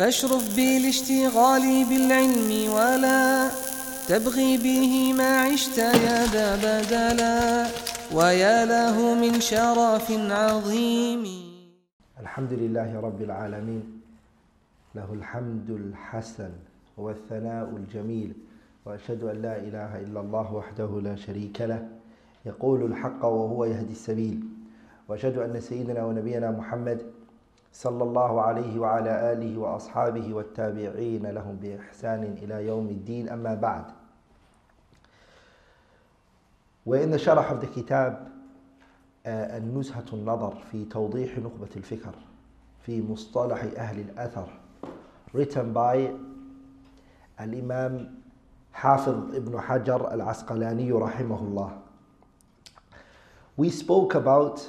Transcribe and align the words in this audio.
فاشرف 0.00 0.56
بالاشتغال 0.56 1.84
بالعلم 1.84 2.72
ولا 2.72 3.50
تبغي 4.08 4.56
به 4.56 5.12
ما 5.12 5.40
عشت 5.40 5.78
يا 5.78 6.26
ذا 6.26 6.56
بدلا 6.56 7.66
ويا 8.14 8.64
له 8.64 9.14
من 9.14 9.40
شرف 9.40 10.10
عظيم. 10.30 11.24
الحمد 12.20 12.52
لله 12.52 13.00
رب 13.00 13.22
العالمين. 13.22 14.00
له 14.94 15.12
الحمد 15.12 15.70
الحسن 15.70 16.50
والثناء 16.96 17.76
الجميل. 17.76 18.32
وأشهد 18.86 19.24
أن 19.24 19.42
لا 19.42 19.56
إله 19.56 20.00
إلا 20.00 20.20
الله 20.20 20.54
وحده 20.54 21.00
لا 21.02 21.16
شريك 21.16 21.60
له. 21.60 21.88
يقول 22.46 22.84
الحق 22.84 23.24
وهو 23.24 23.64
يهدي 23.64 23.92
السبيل. 23.92 24.40
وأشهد 25.08 25.38
أن 25.38 25.60
سيدنا 25.60 26.04
ونبينا 26.04 26.50
محمد 26.50 27.00
صلى 27.72 28.04
الله 28.04 28.42
عليه 28.42 28.78
وعلى 28.78 29.32
آله 29.32 29.58
وأصحابه 29.58 30.34
والتابعين 30.34 31.26
لهم 31.26 31.56
بإحسان 31.56 32.22
إلى 32.42 32.66
يوم 32.66 32.88
الدين. 32.88 33.28
أما 33.28 33.54
بعد 33.54 33.84
وإن 36.86 37.18
شرح 37.18 37.52
of 37.52 37.60
the 37.62 37.66
كتاب 37.66 38.28
النزهة 39.26 40.04
النظر 40.12 40.54
في 40.72 40.84
توضيح 40.84 41.38
نخبة 41.38 41.68
الفكر 41.76 42.14
في 42.82 43.02
مصطلح 43.02 43.62
أهل 43.76 44.00
الأثر 44.00 44.48
written 45.34 45.74
by 45.74 46.10
الإمام 47.40 48.14
حافظ 48.72 49.34
ابن 49.34 49.60
حجر 49.60 50.14
العسقلاني 50.14 50.92
رحمه 50.92 51.38
الله. 51.38 51.78
We 53.56 53.70
spoke 53.70 54.14
about 54.14 54.60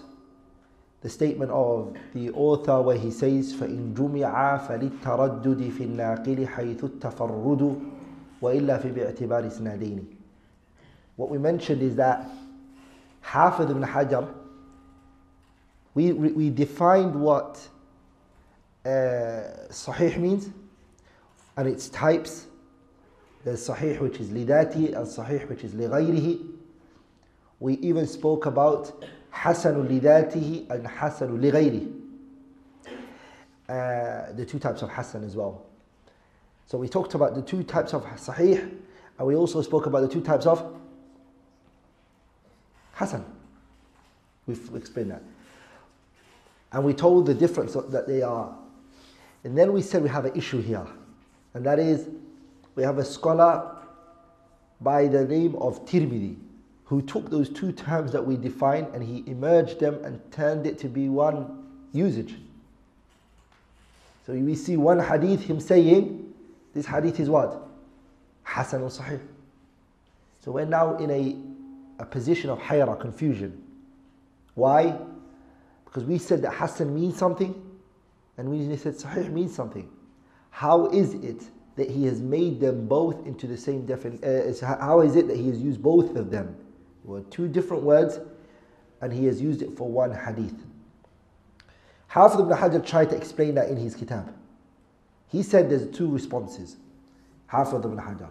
the 1.01 1.09
statement 1.09 1.51
of 1.51 1.95
the 2.13 2.29
author 2.31 2.81
where 2.81 2.97
he 2.97 3.11
says 3.11 3.53
فإن 3.53 3.93
جمعا 3.93 4.57
فللتردد 4.57 5.69
في 5.69 5.83
الناقل 5.83 6.47
حيث 6.47 6.83
التفرد 6.83 7.81
وإلا 8.41 8.77
في 8.77 8.91
باعتبار 8.91 9.49
سندين 9.49 10.05
What 11.17 11.30
we 11.30 11.38
mentioned 11.38 11.81
is 11.81 11.95
that 11.97 12.25
Hafiz 13.21 13.69
ibn 13.69 13.83
Hajar 13.83 14.27
we, 15.93 16.11
we, 16.13 16.31
we 16.31 16.49
defined 16.49 17.15
what 17.15 17.67
uh, 18.86 18.89
Sahih 19.69 20.17
means 20.17 20.49
and 21.58 21.67
its 21.67 21.89
types. 21.89 22.47
The 23.43 23.52
Sahih 23.52 23.99
which 23.99 24.19
is 24.19 24.30
lidati 24.30 24.95
and 24.95 25.05
Sahih 25.05 25.47
which 25.49 25.63
is 25.63 25.73
لغيره 25.73 26.39
We 27.59 27.73
even 27.77 28.08
spoke 28.08 28.45
about 28.45 29.03
Hasanu 29.33 29.87
lidatihi 29.87 30.69
and 30.69 30.85
Hasanu 30.85 31.39
lighayrihi. 31.39 31.97
Uh, 33.67 34.33
the 34.33 34.45
two 34.45 34.59
types 34.59 34.81
of 34.81 34.89
Hasan 34.89 35.23
as 35.23 35.35
well. 35.35 35.65
So 36.67 36.77
we 36.77 36.89
talked 36.89 37.13
about 37.13 37.35
the 37.35 37.41
two 37.41 37.63
types 37.63 37.93
of 37.93 38.03
Sahih 38.03 38.77
and 39.17 39.27
we 39.27 39.35
also 39.35 39.61
spoke 39.61 39.85
about 39.85 40.02
the 40.02 40.07
two 40.07 40.21
types 40.21 40.45
of 40.45 40.77
Hassan. 42.93 43.25
We've 44.45 44.75
explained 44.75 45.11
that. 45.11 45.23
And 46.73 46.83
we 46.83 46.93
told 46.93 47.25
the 47.25 47.33
difference 47.33 47.73
that 47.73 48.07
they 48.07 48.21
are. 48.21 48.55
And 49.43 49.57
then 49.57 49.73
we 49.73 49.81
said 49.81 50.03
we 50.03 50.09
have 50.09 50.25
an 50.25 50.35
issue 50.35 50.61
here. 50.61 50.85
And 51.53 51.65
that 51.65 51.79
is, 51.79 52.09
we 52.75 52.83
have 52.83 52.97
a 52.97 53.05
scholar 53.05 53.77
by 54.79 55.07
the 55.07 55.25
name 55.25 55.55
of 55.55 55.85
Tirmidhi 55.85 56.35
who 56.92 57.02
took 57.02 57.30
those 57.30 57.47
two 57.47 57.72
terms 57.72 58.11
that 58.11 58.25
we 58.25 58.36
defined 58.36 58.86
and 58.94 59.02
he 59.02 59.23
emerged 59.25 59.80
them 59.80 60.03
and 60.03 60.20
turned 60.30 60.67
it 60.67 60.78
to 60.78 60.89
be 60.89 61.08
one 61.08 61.66
usage. 61.94 62.36
So 64.25 64.33
we 64.33 64.56
see 64.56 64.75
one 64.75 65.00
hadith, 65.00 65.42
him 65.42 65.61
saying, 65.61 66.33
this 66.73 66.86
hadith 66.86 67.22
is 67.22 67.30
what? 67.30 67.66
Hasan 68.44 68.81
al 68.81 68.89
Sahih. 68.89 69.22
So 70.44 70.52
we're 70.52 70.66
now 70.66 70.98
in 70.98 71.09
a 71.11 71.38
a 72.02 72.06
position 72.06 72.50
of 72.50 72.59
hayra, 72.59 73.00
confusion. 73.00 73.64
Why? 74.55 74.98
Because 75.86 76.04
we 76.04 76.17
said 76.17 76.42
that 76.42 76.55
Hassan 76.55 76.94
means 76.94 77.17
something, 77.17 77.55
and 78.38 78.49
we 78.49 78.76
said 78.76 78.95
Sahih 78.95 79.32
means 79.32 79.55
something. 79.55 79.89
How 80.49 80.88
is 80.88 81.14
it 81.14 81.42
that 81.77 81.89
he 81.89 82.05
has 82.08 82.20
made 82.20 82.60
them 82.60 82.86
both 82.86 83.26
into 83.26 83.48
the 83.48 83.55
same 83.55 83.86
definition? 83.86 84.26
Uh, 84.26 84.77
how 84.77 84.99
is 84.99 85.15
it 85.15 85.30
that 85.30 85.38
he 85.38 85.48
has 85.48 85.61
used 85.61 85.82
both 85.82 86.17
of 86.17 86.30
them? 86.30 86.58
Well, 87.05 87.23
two 87.30 87.48
different 87.48 87.83
words, 87.83 88.18
and 89.01 89.12
he 89.12 89.27
has 89.27 89.40
used 89.40 89.62
it 89.62 89.77
for 89.77 89.89
one 89.89 90.12
hadith. 90.12 90.55
Hafiz 92.08 92.40
ibn 92.40 92.57
Hajar 92.57 92.84
tried 92.84 93.11
to 93.11 93.17
explain 93.17 93.55
that 93.57 93.68
in 93.68 93.77
his 93.77 93.95
kitab. 93.95 94.33
He 95.29 95.42
said 95.42 95.68
there's 95.70 95.89
two 95.89 96.11
responses. 96.11 96.77
Hafiz 97.46 97.74
ibn 97.84 97.96
Hajar. 97.98 98.30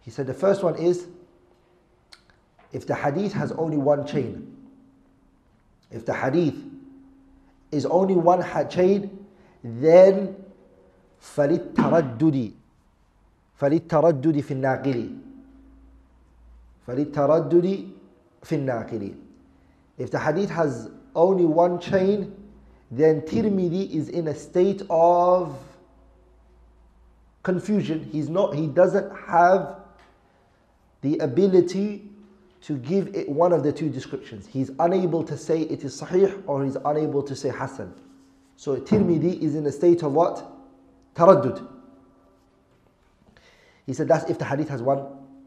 He 0.00 0.10
said 0.10 0.26
the 0.26 0.34
first 0.34 0.62
one 0.62 0.76
is 0.76 1.06
if 2.72 2.86
the 2.86 2.94
hadith 2.94 3.32
has 3.32 3.52
only 3.52 3.76
one 3.76 4.06
chain, 4.06 4.56
if 5.90 6.04
the 6.04 6.14
hadith 6.14 6.56
is 7.70 7.86
only 7.86 8.14
one 8.14 8.42
chain, 8.70 9.26
then 9.62 10.36
فللتردد 11.20 12.52
فللتردد 13.60 14.40
في 14.40 14.50
الناقل 14.54 15.16
if 16.87 17.13
the 20.11 20.19
hadith 20.19 20.49
has 20.49 20.89
only 21.15 21.45
one 21.45 21.79
chain, 21.79 22.35
then 22.91 23.21
Tirmidhi 23.21 23.91
is 23.91 24.09
in 24.09 24.27
a 24.27 24.35
state 24.35 24.81
of 24.89 25.57
confusion. 27.41 28.07
He's 28.11 28.29
not, 28.29 28.55
he 28.55 28.67
doesn't 28.67 29.15
have 29.27 29.79
the 31.01 31.17
ability 31.19 32.09
to 32.61 32.77
give 32.77 33.13
it 33.15 33.27
one 33.27 33.51
of 33.51 33.63
the 33.63 33.71
two 33.71 33.89
descriptions. 33.89 34.47
He's 34.47 34.71
unable 34.79 35.23
to 35.25 35.37
say 35.37 35.61
it 35.61 35.83
is 35.83 35.99
sahih 35.99 36.43
or 36.47 36.63
he's 36.63 36.77
unable 36.85 37.21
to 37.23 37.35
say 37.35 37.49
hasan. 37.49 37.93
So 38.55 38.77
Tirmidhi 38.77 39.41
is 39.41 39.55
in 39.55 39.65
a 39.65 39.71
state 39.71 40.03
of 40.03 40.13
what? 40.13 40.49
Taraddud. 41.15 41.67
He 43.85 43.93
said 43.93 44.07
that's 44.07 44.29
if 44.29 44.39
the 44.39 44.45
hadith 44.45 44.69
has 44.69 44.81
one, 44.81 44.99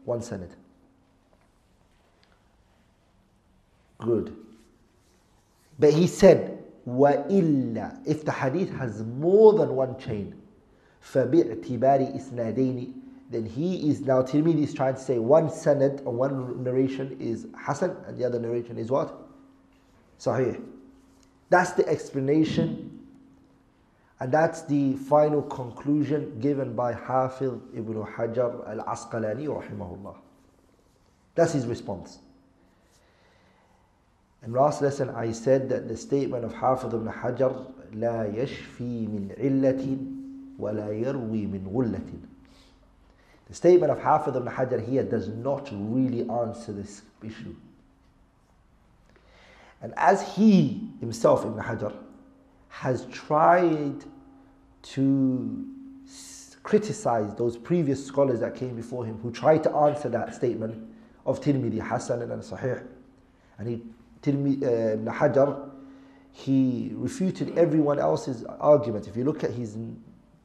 one 0.05 0.19
sanad. 0.19 0.51
Good. 3.98 4.36
But 5.78 5.92
he 5.94 6.06
said, 6.06 6.64
وَإِلَّا 6.88 8.06
If 8.06 8.24
the 8.24 8.32
hadith 8.32 8.70
has 8.74 9.02
more 9.02 9.54
than 9.54 9.74
one 9.74 9.98
chain, 9.98 10.34
فَبِاعْتِبَارِ 11.02 12.16
إِسْنَادَيْنِ 12.16 13.02
then 13.32 13.46
he 13.46 13.88
is 13.88 14.02
now 14.02 14.20
Tirmidhi 14.20 14.62
is 14.62 14.74
trying 14.74 14.94
to 14.94 15.00
say 15.00 15.18
one 15.18 15.48
sanad 15.48 16.04
or 16.04 16.12
one 16.12 16.62
narration 16.62 17.16
is 17.18 17.46
Hasan 17.66 17.96
and 18.06 18.18
the 18.18 18.24
other 18.24 18.38
narration 18.38 18.76
is 18.76 18.90
what? 18.90 19.26
Sahih. 20.20 20.62
That's 21.48 21.72
the 21.72 21.88
explanation 21.88 23.06
and 24.20 24.30
that's 24.30 24.62
the 24.62 24.96
final 24.96 25.40
conclusion 25.42 26.38
given 26.40 26.76
by 26.76 26.92
Hafiz 26.92 27.52
ibn 27.74 27.94
Hajar 27.94 28.68
al-Asqalani 28.68 29.46
rahimahullah. 29.46 30.14
That's 31.34 31.54
his 31.54 31.66
response. 31.66 32.18
In 34.44 34.52
last 34.52 34.82
lesson 34.82 35.10
I 35.10 35.32
said 35.32 35.68
that 35.68 35.88
the 35.88 35.96
statement 35.96 36.44
of 36.44 36.54
Hafiz 36.54 36.92
ibn 36.92 37.06
Hajar 37.06 37.66
لا 37.94 38.26
يشفي 38.34 39.06
من 39.06 39.34
علة 39.38 39.98
ولا 40.58 40.92
يروي 40.92 41.46
من 41.46 41.68
غلة 41.72 42.20
the 43.52 43.56
statement 43.56 43.92
of 43.92 43.98
Hafid 43.98 44.34
ibn 44.34 44.48
Hajar 44.48 44.82
here 44.82 45.02
does 45.02 45.28
not 45.28 45.68
really 45.72 46.26
answer 46.26 46.72
this 46.72 47.02
issue. 47.22 47.54
And 49.82 49.92
as 49.98 50.22
he 50.34 50.88
himself, 51.00 51.44
Ibn 51.44 51.62
Hajar, 51.62 51.92
has 52.70 53.04
tried 53.12 54.04
to 54.84 55.66
criticize 56.62 57.34
those 57.34 57.58
previous 57.58 58.02
scholars 58.06 58.40
that 58.40 58.54
came 58.54 58.74
before 58.74 59.04
him 59.04 59.18
who 59.18 59.30
tried 59.30 59.62
to 59.64 59.70
answer 59.70 60.08
that 60.08 60.34
statement 60.34 60.90
of 61.26 61.42
Tirmidhi, 61.42 61.86
Hasan 61.86 62.22
and 62.22 62.42
Sahih, 62.42 62.82
and 63.58 63.68
he, 63.68 63.76
Tirmidhi, 63.76 63.90
uh, 63.90 63.95
uh, 64.25 64.29
Ibn 64.29 65.05
Hajar, 65.05 65.69
he 66.31 66.91
refuted 66.93 67.57
everyone 67.57 67.99
else's 67.99 68.43
argument. 68.59 69.07
If 69.07 69.15
you 69.15 69.23
look 69.23 69.43
at 69.43 69.51
his 69.51 69.77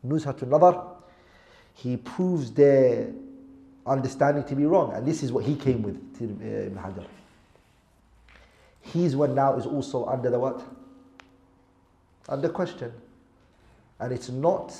Nuzhatun 0.06 0.48
Nadar, 0.48 0.96
he 1.74 1.96
proves 1.96 2.52
their 2.52 3.12
understanding 3.86 4.44
to 4.44 4.54
be 4.54 4.66
wrong. 4.66 4.92
And 4.94 5.06
this 5.06 5.22
is 5.22 5.32
what 5.32 5.44
he 5.44 5.56
came 5.56 5.82
with 5.82 6.18
to 6.18 6.24
uh, 6.24 6.66
Ibn 6.66 6.78
Hajar. 6.78 7.06
His 8.80 9.16
one 9.16 9.34
now 9.34 9.56
is 9.56 9.66
also 9.66 10.06
under 10.06 10.30
the 10.30 10.38
what? 10.38 10.62
Under 12.28 12.48
question. 12.48 12.92
And 14.00 14.12
it's 14.12 14.28
not 14.28 14.74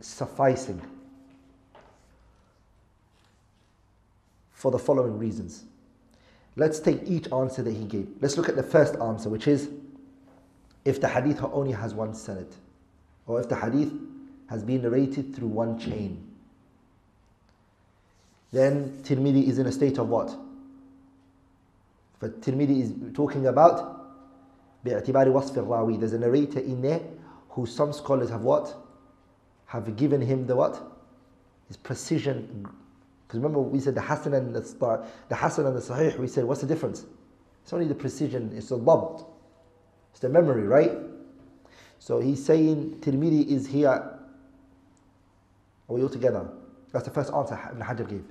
sufficing 0.00 0.80
for 4.52 4.70
the 4.70 4.78
following 4.78 5.18
reasons. 5.18 5.64
Let's 6.55 6.79
take 6.79 7.03
each 7.05 7.31
answer 7.31 7.63
that 7.63 7.73
he 7.73 7.85
gave. 7.85 8.07
Let's 8.21 8.37
look 8.37 8.49
at 8.49 8.55
the 8.55 8.63
first 8.63 8.95
answer, 8.97 9.29
which 9.29 9.47
is 9.47 9.69
if 10.85 10.99
the 10.99 11.07
hadith 11.07 11.41
only 11.43 11.71
has 11.71 11.93
one 11.93 12.13
sanad, 12.13 12.51
or 13.27 13.39
if 13.39 13.47
the 13.47 13.55
hadith 13.55 13.93
has 14.47 14.63
been 14.63 14.81
narrated 14.81 15.35
through 15.35 15.47
one 15.47 15.77
chain. 15.77 16.25
Then 18.51 18.99
Tirmidhi 19.03 19.47
is 19.47 19.59
in 19.59 19.67
a 19.67 19.71
state 19.71 19.99
of 19.99 20.09
what? 20.09 20.35
But 22.19 22.41
Tirmidhi 22.41 22.81
is 22.81 22.93
talking 23.13 23.47
about 23.47 23.97
باعتبار 24.85 25.27
وصف 25.27 25.57
الراوي. 25.57 25.99
There's 25.99 26.13
a 26.13 26.19
narrator 26.19 26.59
in 26.59 26.81
there 26.81 27.01
who 27.49 27.65
some 27.65 27.93
scholars 27.93 28.29
have 28.29 28.41
what? 28.41 28.75
Have 29.67 29.95
given 29.95 30.21
him 30.21 30.47
the 30.47 30.55
what? 30.55 30.81
His 31.67 31.77
precision. 31.77 32.67
because 33.26 33.38
remember 33.38 33.60
we 33.60 33.80
said 33.80 33.94
the 33.94 34.02
Hasan 34.02 34.34
and 34.34 34.54
the, 34.54 34.60
the 35.28 35.34
Hasan 35.34 35.66
and 35.66 35.76
the 35.76 35.80
Sahih, 35.80 36.18
we 36.18 36.26
said 36.26 36.44
what's 36.44 36.60
the 36.60 36.66
difference? 36.66 37.04
It's 37.62 37.72
only 37.72 37.86
the 37.86 37.94
precision, 37.94 38.52
it's 38.54 38.68
the 38.68 38.78
dabt. 38.78 39.26
It's 40.12 40.20
the 40.20 40.28
memory, 40.28 40.62
right? 40.62 40.92
So 41.98 42.20
he's 42.20 42.44
saying 42.44 42.98
Tirmidhi 43.00 43.48
is 43.48 43.66
here. 43.66 43.88
Are 43.88 44.20
we 45.88 46.02
all 46.02 46.08
together? 46.08 46.48
That's 46.92 47.06
the 47.06 47.10
first 47.10 47.32
answer 47.32 47.58
Ibn 47.72 47.82
Hajar 47.82 48.08
gave. 48.08 48.24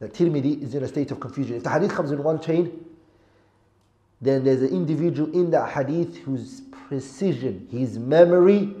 That 0.00 0.12
Tirmidhi 0.12 0.62
is 0.62 0.74
in 0.74 0.82
a 0.82 0.88
state 0.88 1.10
of 1.12 1.20
confusion. 1.20 1.56
If 1.56 1.62
the 1.62 1.70
hadith 1.70 1.92
comes 1.92 2.10
in 2.10 2.22
one 2.22 2.40
chain, 2.40 2.84
then 4.20 4.44
there's 4.44 4.62
an 4.62 4.68
individual 4.68 5.32
in 5.32 5.50
that 5.52 5.70
hadith 5.70 6.16
whose 6.18 6.62
precision, 6.88 7.66
his 7.70 7.98
memory, 7.98 8.74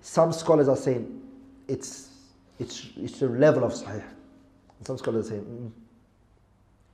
some 0.00 0.32
scholars 0.32 0.68
are 0.68 0.76
saying 0.76 1.22
it's 1.66 2.10
it's 2.58 2.90
it's 2.96 3.20
a 3.22 3.26
level 3.26 3.64
of 3.64 3.72
Sahih. 3.72 4.04
Some 4.84 4.98
scholars 4.98 5.28
say, 5.28 5.36
mm, 5.36 5.70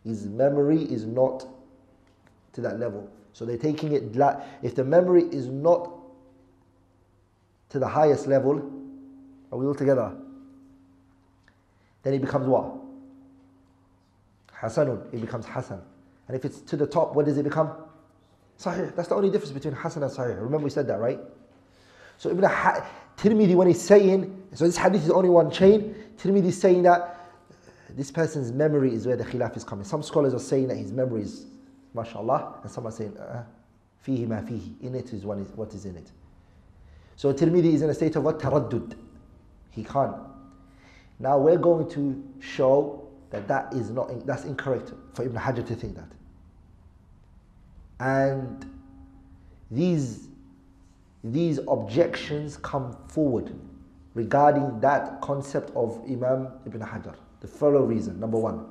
his 0.05 0.27
memory 0.27 0.83
is 0.83 1.05
not 1.05 1.47
to 2.55 2.61
that 2.61 2.79
level. 2.79 3.09
So 3.33 3.45
they're 3.45 3.57
taking 3.57 3.93
it, 3.93 4.15
if 4.63 4.75
the 4.75 4.85
memory 4.85 5.25
is 5.25 5.47
not 5.47 5.91
to 7.71 7.79
the 7.79 7.89
highest 7.89 8.27
level, 8.27 8.59
are 9.51 9.59
we 9.59 9.67
all 9.67 9.75
together? 9.75 10.15
Then 12.03 12.15
it 12.15 12.21
becomes 12.21 12.47
what? 12.47 12.75
Hasanun, 14.61 15.13
it 15.13 15.21
becomes 15.21 15.47
Hasan. 15.47 15.81
And 16.29 16.37
if 16.37 16.45
it's 16.45 16.61
to 16.63 16.77
the 16.77 16.87
top, 16.87 17.15
what 17.15 17.25
does 17.27 17.39
it 17.39 17.43
become? 17.43 17.71
Sahih. 18.59 18.95
That's 18.95 19.09
the 19.09 19.15
only 19.15 19.31
difference 19.31 19.53
between 19.53 19.75
Hasan 19.75 20.03
and 20.03 20.13
Sahih. 20.13 20.37
Remember 20.37 20.59
we 20.59 20.71
said 20.71 20.87
that, 20.89 21.01
right? 21.01 21.19
So 22.19 22.31
Ibn 22.31 22.45
ha- 22.45 22.87
Tirmidhi, 23.17 23.55
when 23.55 23.69
he's 23.69 23.81
saying, 23.81 24.47
so 24.55 24.65
this 24.65 24.77
hadith 24.77 25.05
is 25.05 25.11
only 25.11 25.31
one 25.31 25.51
chain, 25.51 25.95
Tirmidhi 26.19 26.47
is 26.47 26.61
saying 26.61 26.83
that 26.85 27.22
this 27.97 28.11
person's 28.11 28.53
memory 28.53 28.95
is 28.95 29.07
where 29.07 29.17
the 29.17 29.25
khilaf 29.25 29.57
is 29.57 29.65
coming. 29.65 29.85
Some 29.85 30.03
scholars 30.03 30.35
are 30.35 30.39
saying 30.39 30.69
that 30.69 30.77
his 30.77 30.93
memory 30.93 31.23
is 31.23 31.47
mashallah, 31.95 32.61
and 32.63 32.71
some 32.71 32.87
are 32.87 32.93
saying, 32.93 33.17
uh, 33.19 33.45
fihi 34.07 34.27
ma 34.27 34.37
fihi, 34.37 34.81
in 34.81 34.95
it 34.95 35.13
is 35.13 35.25
what 35.25 35.39
is, 35.75 35.85
in 35.85 35.97
it. 35.97 36.11
So 37.17 37.33
Tirmidhi 37.33 37.75
is 37.75 37.83
in 37.83 37.91
a 37.91 37.95
state 37.95 38.17
of 38.17 38.25
what? 38.25 38.39
Taraddud. 38.39 38.97
He 39.71 39.85
can't. 39.85 40.17
Now 41.19 41.39
we're 41.39 41.59
going 41.59 41.89
to 41.91 42.23
show 42.41 43.09
that 43.31 43.49
that 43.49 43.73
is 43.73 43.91
not, 43.91 44.27
that's 44.27 44.45
incorrect 44.45 44.93
for 45.15 45.25
Ibn 45.25 45.37
Hajar 45.37 45.67
to 45.67 45.75
think 45.75 45.97
that. 45.97 46.09
And 48.01 48.67
these, 49.71 50.29
these 51.25 51.61
objections 51.69 52.57
come 52.59 52.97
forward 53.09 53.55
regarding 54.15 54.81
that 54.81 55.21
concept 55.21 55.71
of 55.75 56.03
Imam 56.07 56.49
Ibn 56.67 56.81
Hajar. 56.81 57.15
The 57.43 57.49
following 57.49 57.89
reason, 57.89 58.21
number 58.21 58.39
one, 58.39 58.65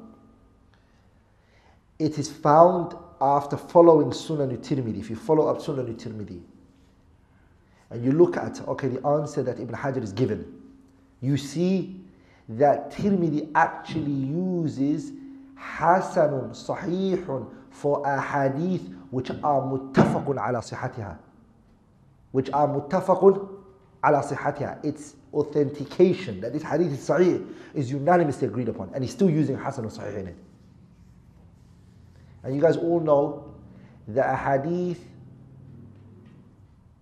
it 2.00 2.18
is 2.18 2.32
found 2.32 2.96
after 3.20 3.58
following 3.58 4.12
Sunan 4.12 4.58
Tirmidhi, 4.60 5.02
if 5.02 5.10
you 5.10 5.18
follow 5.18 5.48
up 5.48 5.58
Sunan 5.58 5.94
Tirmidhi, 5.94 6.42
and 7.90 8.04
you 8.06 8.14
look 8.14 8.38
at, 8.38 8.66
okay, 8.70 8.88
the 8.88 9.06
answer 9.06 9.44
that 9.44 9.60
Ibn 9.60 9.76
Hajar 9.76 10.02
is 10.02 10.14
given, 10.14 10.46
you 11.20 11.36
see 11.36 12.00
that 12.48 12.94
Tirmidhi 12.94 13.52
actually 13.56 14.10
uses 14.10 15.12
Hasanun 15.60 16.52
Sahihun 16.52 17.50
for 17.72 18.02
a 18.08 18.22
hadith 18.22 18.90
which 19.10 19.32
are 19.32 19.62
muttafaqun 19.62 20.38
ala 20.38 20.60
sihatiha. 20.60 21.18
Which 22.32 22.50
are 22.52 22.70
muttafaqun 22.70 23.61
ala 24.04 24.24
sihatiha. 24.24 24.84
It's 24.84 25.16
authentication 25.34 26.42
that 26.42 26.54
this 26.54 26.64
hadith 26.64 26.92
is 26.92 27.08
sahih 27.08 27.48
is 27.74 27.92
unanimously 27.92 28.48
agreed 28.48 28.70
upon. 28.70 28.92
And 28.94 29.04
he's 29.04 29.14
still 29.14 29.30
using 29.30 29.58
Hasan 29.58 29.86
al 29.86 29.92
Sahih 29.92 30.20
in 30.20 30.28
it. 30.28 30.36
And 32.44 32.56
you 32.56 32.62
guys 32.62 32.78
all 32.78 33.00
know 33.00 33.54
that 34.10 34.34
a 34.34 34.36
hadith, 34.36 35.00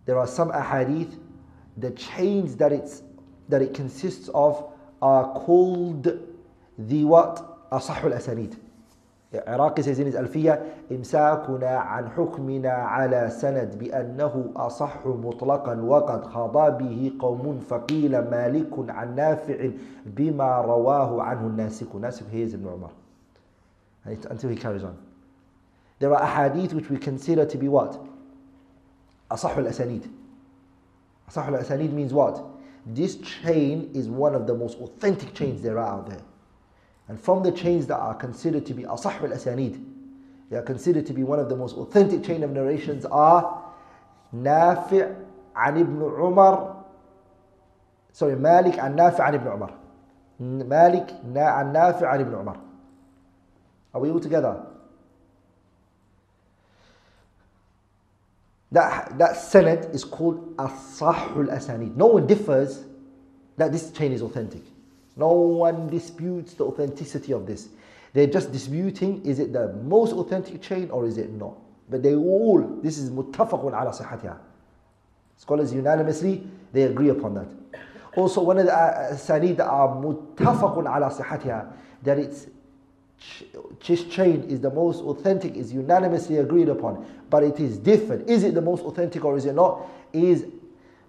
there 0.06 0.18
are 0.18 0.28
some 0.28 0.52
ahadith, 0.52 1.18
the 1.78 1.92
chains 1.92 2.56
that, 2.58 2.72
it's, 2.72 3.04
that 3.48 3.62
it 3.62 3.74
consists 3.74 4.30
of 4.34 4.72
are 5.02 5.32
called 5.34 6.04
the 6.78 7.04
what? 7.06 7.70
Asahul 7.72 8.18
Asanid. 8.18 8.58
In 9.32 9.42
his 10.06 10.16
Alfiya, 10.16 10.60
إمساكنا 10.92 11.78
عن 11.78 12.10
حكمنا 12.10 12.72
على 12.72 13.30
سند 13.30 13.78
بأنه 13.78 14.52
أصح 14.56 15.06
مطلقا 15.06 15.82
وقد 15.82 16.26
خضى 16.26 16.72
به 16.72 17.12
قوم 17.20 17.60
فقيل 17.60 18.12
مالك 18.12 18.90
عن 18.90 19.16
نافع 19.16 19.70
بما 20.06 20.62
رواه 20.62 21.22
عنه 21.22 21.48
الناسك. 21.48 21.88
Here 22.32 22.44
is 22.44 22.54
Ibn 22.56 22.68
Umar. 22.68 22.90
Until 24.06 24.50
he 24.50 24.56
carries 24.56 24.84
on. 24.84 24.98
There 26.00 26.12
are 26.16 26.22
ahadith 26.22 26.74
which 26.74 26.90
we 26.90 26.98
consider 26.98 27.46
to 27.46 27.58
be 27.58 27.68
what? 27.68 28.00
Asahul 29.30 29.68
asanid. 29.68 30.10
Asahul 31.30 31.64
asanid 31.64 31.92
means 31.92 32.14
what? 32.14 32.44
This 32.88 33.18
chain 33.18 33.92
is 33.94 34.08
one 34.10 34.34
of 34.34 34.48
the 34.48 34.56
most 34.56 34.80
authentic 34.80 35.36
chains 35.36 35.62
there 35.62 35.78
are 35.78 36.00
out 36.00 36.10
there. 36.10 36.22
And 37.10 37.20
from 37.20 37.42
the 37.42 37.52
chains 37.52 37.88
that 37.88 37.98
are 37.98 38.14
considered 38.14 38.68
to 38.68 38.74
be 38.76 38.84
Asahul 38.84 39.34
asanid, 39.34 39.84
they 40.50 40.58
are 40.58 40.62
considered 40.62 41.08
to 41.08 41.14
be 41.14 41.24
one 41.24 41.40
of 41.40 41.50
the 41.50 41.56
most 41.56 41.76
authentic 41.76 42.24
chain 42.24 42.44
of 42.44 42.52
narrations 42.52 43.04
are 43.06 43.66
Nafi' 44.34 45.16
an 45.56 45.78
Ibn 45.78 46.02
Umar, 46.02 46.86
sorry, 48.12 48.36
Malik 48.36 48.78
an 48.78 48.96
Nafi' 48.96 49.28
an 49.28 49.36
Ibn 49.36 49.48
Umar. 49.48 49.74
Malik 50.40 51.10
an 51.10 51.34
Nafi' 51.34 52.14
an 52.14 52.22
Ibn 52.22 52.34
Umar. 52.34 52.60
Are 53.94 54.02
we 54.02 54.12
all 54.12 54.20
together? 54.20 54.68
That, 58.72 59.18
that 59.18 59.32
sanad 59.32 59.96
is 59.96 60.04
called 60.04 60.56
Asahul 60.58 61.48
Asanid. 61.48 61.96
No 61.96 62.06
one 62.06 62.28
differs 62.28 62.86
that 63.58 63.72
this 63.72 63.90
chain 63.90 64.12
is 64.12 64.22
authentic. 64.22 64.62
No 65.20 65.32
one 65.32 65.90
disputes 65.90 66.54
the 66.54 66.64
authenticity 66.64 67.34
of 67.34 67.46
this. 67.46 67.68
They're 68.14 68.28
just 68.28 68.52
disputing 68.52 69.24
is 69.26 69.40
it 69.40 69.52
the 69.54 69.74
most 69.84 70.14
authentic 70.14 70.62
chain 70.62 70.90
or 70.90 71.06
is 71.06 71.18
it 71.18 71.32
not? 71.32 71.58
But 71.90 72.04
they 72.04 72.16
all, 72.16 72.80
this 72.82 72.98
is 72.98 73.12
muttafaqun 73.12 73.74
ala 73.74 73.92
sihatiha. 73.92 74.38
Scholars 75.38 75.74
unanimously, 75.74 76.48
they 76.72 76.84
agree 76.84 77.10
upon 77.10 77.34
that. 77.36 77.48
Also, 78.16 78.42
one 78.42 78.58
of 78.58 78.66
the 78.66 78.74
uh, 78.74 79.16
that 79.16 79.60
are 79.60 79.90
muttafaqun 79.90 80.86
ala 80.86 81.12
sihatiha, 81.12 81.72
that 82.04 82.18
it's 82.18 82.48
this 83.86 84.06
chain 84.06 84.44
is 84.44 84.62
the 84.62 84.72
most 84.72 85.02
authentic, 85.02 85.56
is 85.58 85.74
unanimously 85.74 86.38
agreed 86.38 86.70
upon, 86.70 87.06
but 87.30 87.44
it 87.44 87.60
is 87.60 87.78
different. 87.78 88.30
Is 88.30 88.44
it 88.44 88.54
the 88.54 88.62
most 88.62 88.84
authentic 88.86 89.26
or 89.26 89.36
is 89.36 89.46
it 89.46 89.54
not? 89.54 89.86
Is 90.14 90.46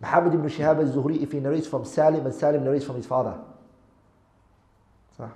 Muhammad 0.00 0.34
ibn 0.34 0.48
Shihab 0.48 0.78
al-Zuhri 0.78 1.22
if 1.22 1.32
he 1.32 1.40
narrates 1.40 1.66
from 1.66 1.84
Salim 1.84 2.24
and 2.24 2.34
Salim 2.34 2.64
narrates 2.64 2.84
from 2.84 2.96
his 2.96 3.06
father. 3.06 3.38
صح. 5.20 5.32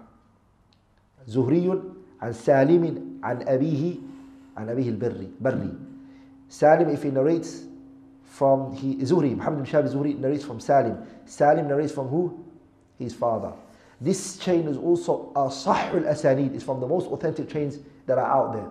زهري 1.26 1.82
عن 2.22 2.32
سالم 2.32 2.84
عن 3.22 3.48
أبيه 3.48 3.94
عن 4.56 4.68
أبيه 4.68 4.88
البري 4.88 5.28
بري. 5.40 5.70
Salim 6.48 6.88
if 6.90 7.02
he 7.02 7.10
narrates 7.10 7.64
from 8.22 8.72
he 8.74 8.96
Zuhri 8.96 9.34
Muhammad 9.36 9.66
ibn 9.66 9.70
Shihab 9.70 9.92
Zuhri 9.92 10.18
narrates 10.18 10.44
from 10.44 10.60
Salim 10.60 10.96
Salim 11.24 11.66
narrates 11.68 11.92
from 11.92 12.08
who? 12.08 12.44
His 12.98 13.14
father. 13.14 13.52
This 14.00 14.38
chain 14.38 14.68
is 14.68 14.76
also 14.76 15.32
asahul 15.34 16.04
asanid 16.04 16.54
is 16.54 16.62
from 16.62 16.80
the 16.80 16.86
most 16.86 17.06
authentic 17.08 17.48
chains 17.48 17.78
that 18.06 18.18
are 18.18 18.30
out 18.30 18.52
there. 18.52 18.68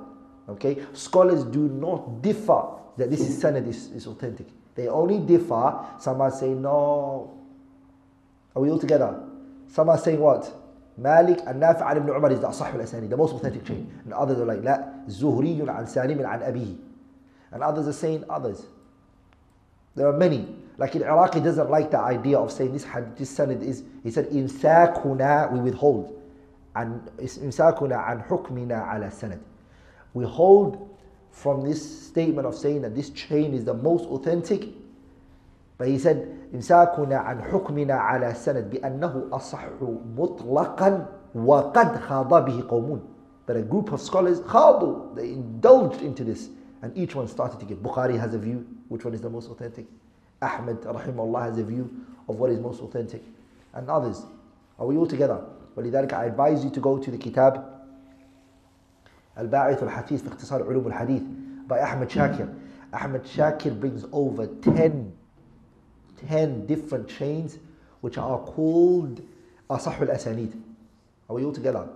Okay? 0.50 0.86
Scholars 0.94 1.44
do 1.44 1.68
not 1.68 2.22
differ 2.22 2.64
that 2.98 3.10
this 3.10 3.22
is 3.22 3.42
sanad 3.42 3.68
is, 3.68 3.92
is 3.92 4.08
authentic. 4.08 4.48
They 4.76 4.88
only 4.88 5.20
differ 5.20 5.86
some 6.00 6.22
are 6.22 6.32
saying 6.32 6.62
no. 6.62 7.38
Are 8.56 8.62
we 8.62 8.70
all 8.70 8.80
together? 8.80 9.24
Some 9.68 9.90
are 9.90 9.98
saying 9.98 10.20
what? 10.20 10.63
Malik 10.98 11.40
and 11.48 11.62
Nafi' 11.62 11.98
ibn 11.98 12.10
Umar 12.10 12.32
is 12.32 12.40
the 12.40 12.48
asahul 12.48 12.82
asani, 12.82 13.10
the 13.10 13.18
most 13.18 13.34
authentic 13.34 13.66
chain. 13.66 13.92
And 14.04 14.14
others 14.14 14.40
are 14.40 14.46
like, 14.46 14.64
la, 14.64 14.78
Zuhriyun 15.08 15.76
an 15.76 15.88
Salim 15.88 16.20
an 16.20 16.26
Abihi. 16.26 16.78
And 17.52 17.64
others 17.64 17.88
are 17.88 17.94
saying 17.94 18.24
others. 18.30 18.66
There 19.96 20.08
are 20.08 20.18
many. 20.18 20.56
Like 20.78 20.96
in 20.96 21.04
Iraq, 21.04 21.36
he 21.36 21.40
doesn't 21.40 21.70
like 21.70 21.92
the 21.92 22.00
idea 22.00 22.38
of 22.40 22.52
saying 22.52 22.74
this 22.74 22.84
hadith, 22.84 23.16
this 23.18 23.38
sanad 23.38 23.62
is, 23.62 23.84
he 24.04 24.10
said, 24.10 24.30
imsakuna, 24.30 25.52
we 25.52 25.60
withhold. 25.60 26.20
And 26.76 27.06
imsakuna 27.18 28.12
an 28.12 28.24
hukmina 28.24 28.96
ala 28.96 29.08
sanad. 29.08 29.40
We 30.14 30.26
hold 30.26 30.90
from 31.32 31.62
this 31.62 32.08
statement 32.08 32.48
of 32.48 32.56
saying 32.56 32.82
that 32.84 32.96
this 32.96 33.10
chain 33.12 33.54
is 33.54 33.66
the 33.66 33.74
most 33.74 34.06
authentic. 34.06 34.70
But 35.78 35.88
he 35.88 35.98
said, 35.98 36.43
إمساكنا 36.54 37.16
عن 37.18 37.42
حكمنا 37.42 37.94
على 37.94 38.34
سند 38.34 38.70
بأنه 38.70 39.28
أصح 39.32 39.66
مطلقا 40.18 41.06
وقد 41.36 41.96
خاض 41.96 42.46
به 42.46 42.64
قومون 42.70 43.02
But 43.46 43.58
a 43.58 43.62
group 43.62 43.92
of 43.92 44.00
scholars 44.00 44.40
خاضوا, 44.40 45.16
they 45.16 45.32
indulged 45.32 46.02
into 46.02 46.24
this 46.24 46.50
and 46.82 46.96
each 46.98 47.16
one 47.16 47.28
started 47.28 47.60
to 47.60 47.66
give. 47.66 47.80
Bukhari 47.80 48.18
has 48.20 48.34
a 48.34 48.38
view, 48.38 48.66
which 48.90 49.04
one 49.04 49.14
is 49.14 49.22
the 49.22 49.30
most 49.30 49.50
authentic? 49.50 49.86
Ahmed 50.42 50.82
rahimahullah 50.82 51.42
has 51.44 51.58
a 51.58 51.64
view 51.64 51.90
of 52.30 52.38
what 52.38 52.50
is 52.52 52.60
most 52.60 52.82
authentic 52.82 53.24
and 53.74 53.90
others. 53.90 54.24
Are 54.80 54.86
we 54.86 54.96
all 54.98 55.08
together? 55.08 55.42
ولذلك 55.76 56.14
I 56.14 56.26
advise 56.26 56.64
you 56.64 56.70
to 56.70 56.80
go 56.80 56.98
to 56.98 57.12
the 57.12 57.18
kitab 57.18 57.66
الباعث 59.38 59.84
الحثيث 59.84 60.22
في 60.22 60.28
اختصار 60.28 60.64
علوم 60.64 60.88
الحديث 60.88 61.22
by 61.68 61.80
Ahmed 61.80 62.10
Shakir. 62.10 62.54
Ahmed 62.94 63.24
Shakir 63.24 63.80
brings 63.80 64.06
over 64.12 64.46
10 64.46 65.12
10 66.28 66.66
different 66.66 67.08
chains 67.08 67.60
which 68.02 68.18
are 68.18 68.40
called 68.40 69.22
Asah 69.70 70.00
al-Asanid. 70.00 70.60
Are 71.30 71.36
we 71.36 71.46
all 71.46 71.54
together? 71.54 71.88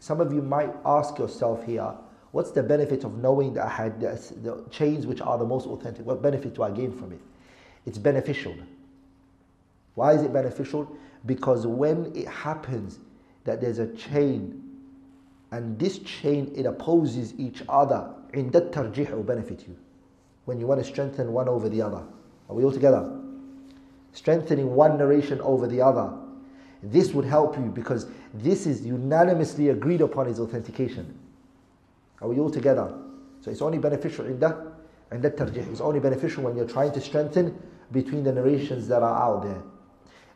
Some 0.00 0.20
of 0.20 0.32
you 0.32 0.42
might 0.42 0.72
ask 0.84 1.18
yourself 1.18 1.64
here, 1.64 1.92
what's 2.32 2.50
the 2.50 2.62
benefit 2.62 3.04
of 3.04 3.18
knowing 3.18 3.54
the, 3.54 3.60
ahad, 3.60 4.00
the, 4.00 4.40
the 4.40 4.64
chains 4.70 5.06
which 5.06 5.20
are 5.20 5.38
the 5.38 5.44
most 5.44 5.66
authentic? 5.66 6.04
What 6.04 6.22
benefit 6.22 6.54
do 6.54 6.62
I 6.62 6.70
gain 6.70 6.92
from 6.92 7.12
it? 7.12 7.20
It's 7.86 7.98
beneficial. 7.98 8.54
Why 9.94 10.12
is 10.12 10.22
it 10.22 10.32
beneficial? 10.32 10.90
Because 11.24 11.66
when 11.66 12.12
it 12.14 12.28
happens 12.28 12.98
that 13.44 13.60
there's 13.60 13.78
a 13.78 13.88
chain 13.94 14.62
and 15.52 15.78
this 15.78 15.98
chain 16.00 16.52
it 16.54 16.66
opposes 16.66 17.34
each 17.38 17.62
other, 17.68 18.12
in 18.32 18.50
that 18.50 18.72
tarjih 18.72 19.10
will 19.10 19.22
benefit 19.22 19.66
you. 19.66 19.76
When 20.44 20.60
you 20.60 20.66
want 20.66 20.82
to 20.82 20.86
strengthen 20.86 21.32
one 21.32 21.48
over 21.48 21.68
the 21.68 21.82
other. 21.82 22.02
Are 22.48 22.54
we 22.54 22.64
all 22.64 22.72
together? 22.72 23.22
Strengthening 24.16 24.74
one 24.74 24.96
narration 24.96 25.38
over 25.42 25.66
the 25.66 25.82
other. 25.82 26.10
This 26.82 27.12
would 27.12 27.26
help 27.26 27.54
you 27.56 27.66
because 27.66 28.06
this 28.32 28.66
is 28.66 28.84
unanimously 28.84 29.68
agreed 29.68 30.00
upon 30.00 30.26
its 30.26 30.38
authentication. 30.38 31.18
Are 32.22 32.28
we 32.28 32.38
all 32.38 32.50
together? 32.50 32.94
So 33.42 33.50
it's 33.50 33.60
only 33.60 33.76
beneficial 33.76 34.24
in 34.24 34.38
that 34.40 34.56
and 35.10 35.22
that 35.22 35.36
tarjih. 35.36 35.70
It's 35.70 35.82
only 35.82 36.00
beneficial 36.00 36.44
when 36.44 36.56
you're 36.56 36.66
trying 36.66 36.92
to 36.92 37.00
strengthen 37.00 37.60
between 37.92 38.24
the 38.24 38.32
narrations 38.32 38.88
that 38.88 39.02
are 39.02 39.22
out 39.22 39.42
there. 39.42 39.62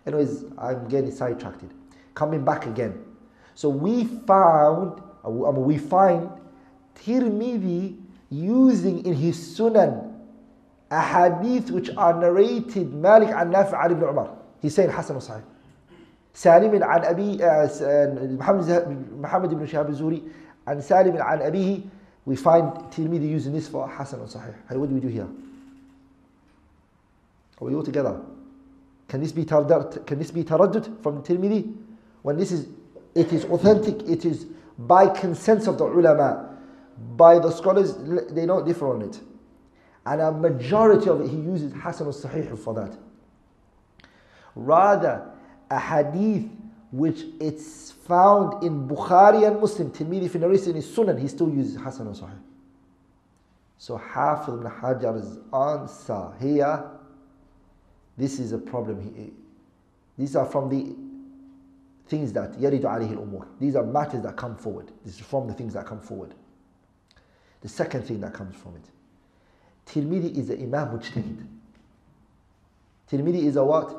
Anyways, 0.06 0.44
I'm 0.58 0.86
getting 0.88 1.10
sidetracked. 1.10 1.64
Coming 2.12 2.44
back 2.44 2.66
again. 2.66 3.02
So 3.54 3.70
we 3.70 4.04
found, 4.04 5.00
uh, 5.24 5.28
I 5.28 5.30
mean, 5.30 5.44
um, 5.46 5.64
we 5.64 5.78
find 5.78 6.28
Tirmidhi 6.96 7.98
using 8.28 9.06
in 9.06 9.14
his 9.14 9.38
Sunan 9.38 10.09
ahadith 10.91 11.71
which 11.71 11.89
are 11.97 12.19
narrated 12.19 12.93
Malik 12.93 13.29
an 13.29 13.51
Nafi' 13.51 13.85
an 13.85 13.91
ibn 13.91 14.03
Umar. 14.03 14.37
He's 14.61 14.75
saying 14.75 14.89
Hassan 14.89 15.15
wa 15.15 15.21
Sahih. 15.21 15.43
سالم 16.35 16.83
عن 16.83 17.05
أبي 17.05 17.39
محمد 18.37 18.97
محمد 19.21 19.53
بن 19.53 19.65
شهاب 19.65 19.89
الزهري 19.89 20.23
عن 20.67 20.81
سالم 20.81 21.17
عن 21.17 21.41
أبيه 21.41 21.81
we 22.25 22.35
find 22.35 22.73
Tirmidhi 22.91 23.29
using 23.29 23.53
this 23.53 23.67
for 23.67 23.87
Hassan 23.87 24.19
and 24.19 24.29
Sahih. 24.29 24.53
Hey, 24.67 24.77
what 24.77 24.89
do 24.89 24.95
we 24.95 25.01
do 25.01 25.07
here? 25.07 25.27
Are 27.61 27.67
we 27.67 27.75
all 27.75 27.83
together? 27.83 28.19
Can 29.07 29.21
this 29.21 29.31
be 29.31 29.45
taraddud, 29.45 30.05
can 30.07 30.17
this 30.17 30.31
be 30.31 30.43
taraddud 30.43 31.03
from 31.03 31.21
Tirmidhi? 31.21 31.71
When 32.23 32.37
this 32.37 32.51
is, 32.51 32.67
it 33.13 33.31
is 33.31 33.45
authentic, 33.45 34.01
it 34.09 34.25
is 34.25 34.45
by 34.79 35.07
consent 35.07 35.67
of 35.67 35.77
the 35.77 35.85
ulama, 35.85 36.57
by 37.15 37.37
the 37.37 37.51
scholars, 37.51 37.95
they 38.31 38.47
don't 38.47 38.65
differ 38.65 38.91
on 38.91 39.03
it. 39.03 39.19
And 40.10 40.20
a 40.20 40.32
majority 40.32 41.08
of 41.08 41.20
it, 41.20 41.28
he 41.28 41.36
uses 41.36 41.72
Hasan 41.72 42.08
al 42.08 42.12
Sahih 42.12 42.58
for 42.58 42.74
that. 42.74 42.98
Rather, 44.56 45.24
a 45.70 45.78
hadith 45.78 46.50
which 46.90 47.22
it's 47.40 47.92
found 47.92 48.64
in 48.64 48.88
Bukhari 48.88 49.46
and 49.46 49.60
Muslim, 49.60 49.92
Tirmidhi 49.92 50.34
narration 50.34 50.74
in 50.74 50.82
Sunan, 50.82 51.16
he 51.20 51.28
still 51.28 51.48
uses 51.48 51.76
Hasan 51.76 52.08
al 52.08 52.14
Sahih. 52.14 52.40
So 53.78 53.98
Hafiz 53.98 54.54
ibn 54.54 54.68
Hajar's 54.68 55.38
answer 55.54 56.32
here, 56.40 56.90
this 58.18 58.40
is 58.40 58.50
a 58.50 58.58
problem. 58.58 59.14
He, 59.14 59.30
these 60.18 60.34
are 60.34 60.44
from 60.44 60.68
the 60.70 60.92
things 62.08 62.32
that 62.32 62.54
yaridu 62.54 62.82
alayhi 62.82 63.12
al-umur. 63.12 63.46
These 63.60 63.76
are 63.76 63.84
matters 63.84 64.24
that 64.24 64.36
come 64.36 64.56
forward. 64.56 64.90
This 65.04 65.20
is 65.20 65.20
from 65.20 65.46
the 65.46 65.54
things 65.54 65.74
that 65.74 65.86
come 65.86 66.00
forward. 66.00 66.34
The 67.60 67.68
second 67.68 68.02
thing 68.02 68.20
that 68.22 68.34
comes 68.34 68.56
from 68.56 68.74
it. 68.74 68.90
Tirmidhi 69.86 70.36
is 70.36 70.50
an 70.50 70.62
Imam 70.62 70.98
Mujtahid. 70.98 71.46
Tirmidhi 73.10 73.44
is 73.44 73.56
a 73.56 73.64
what? 73.64 73.96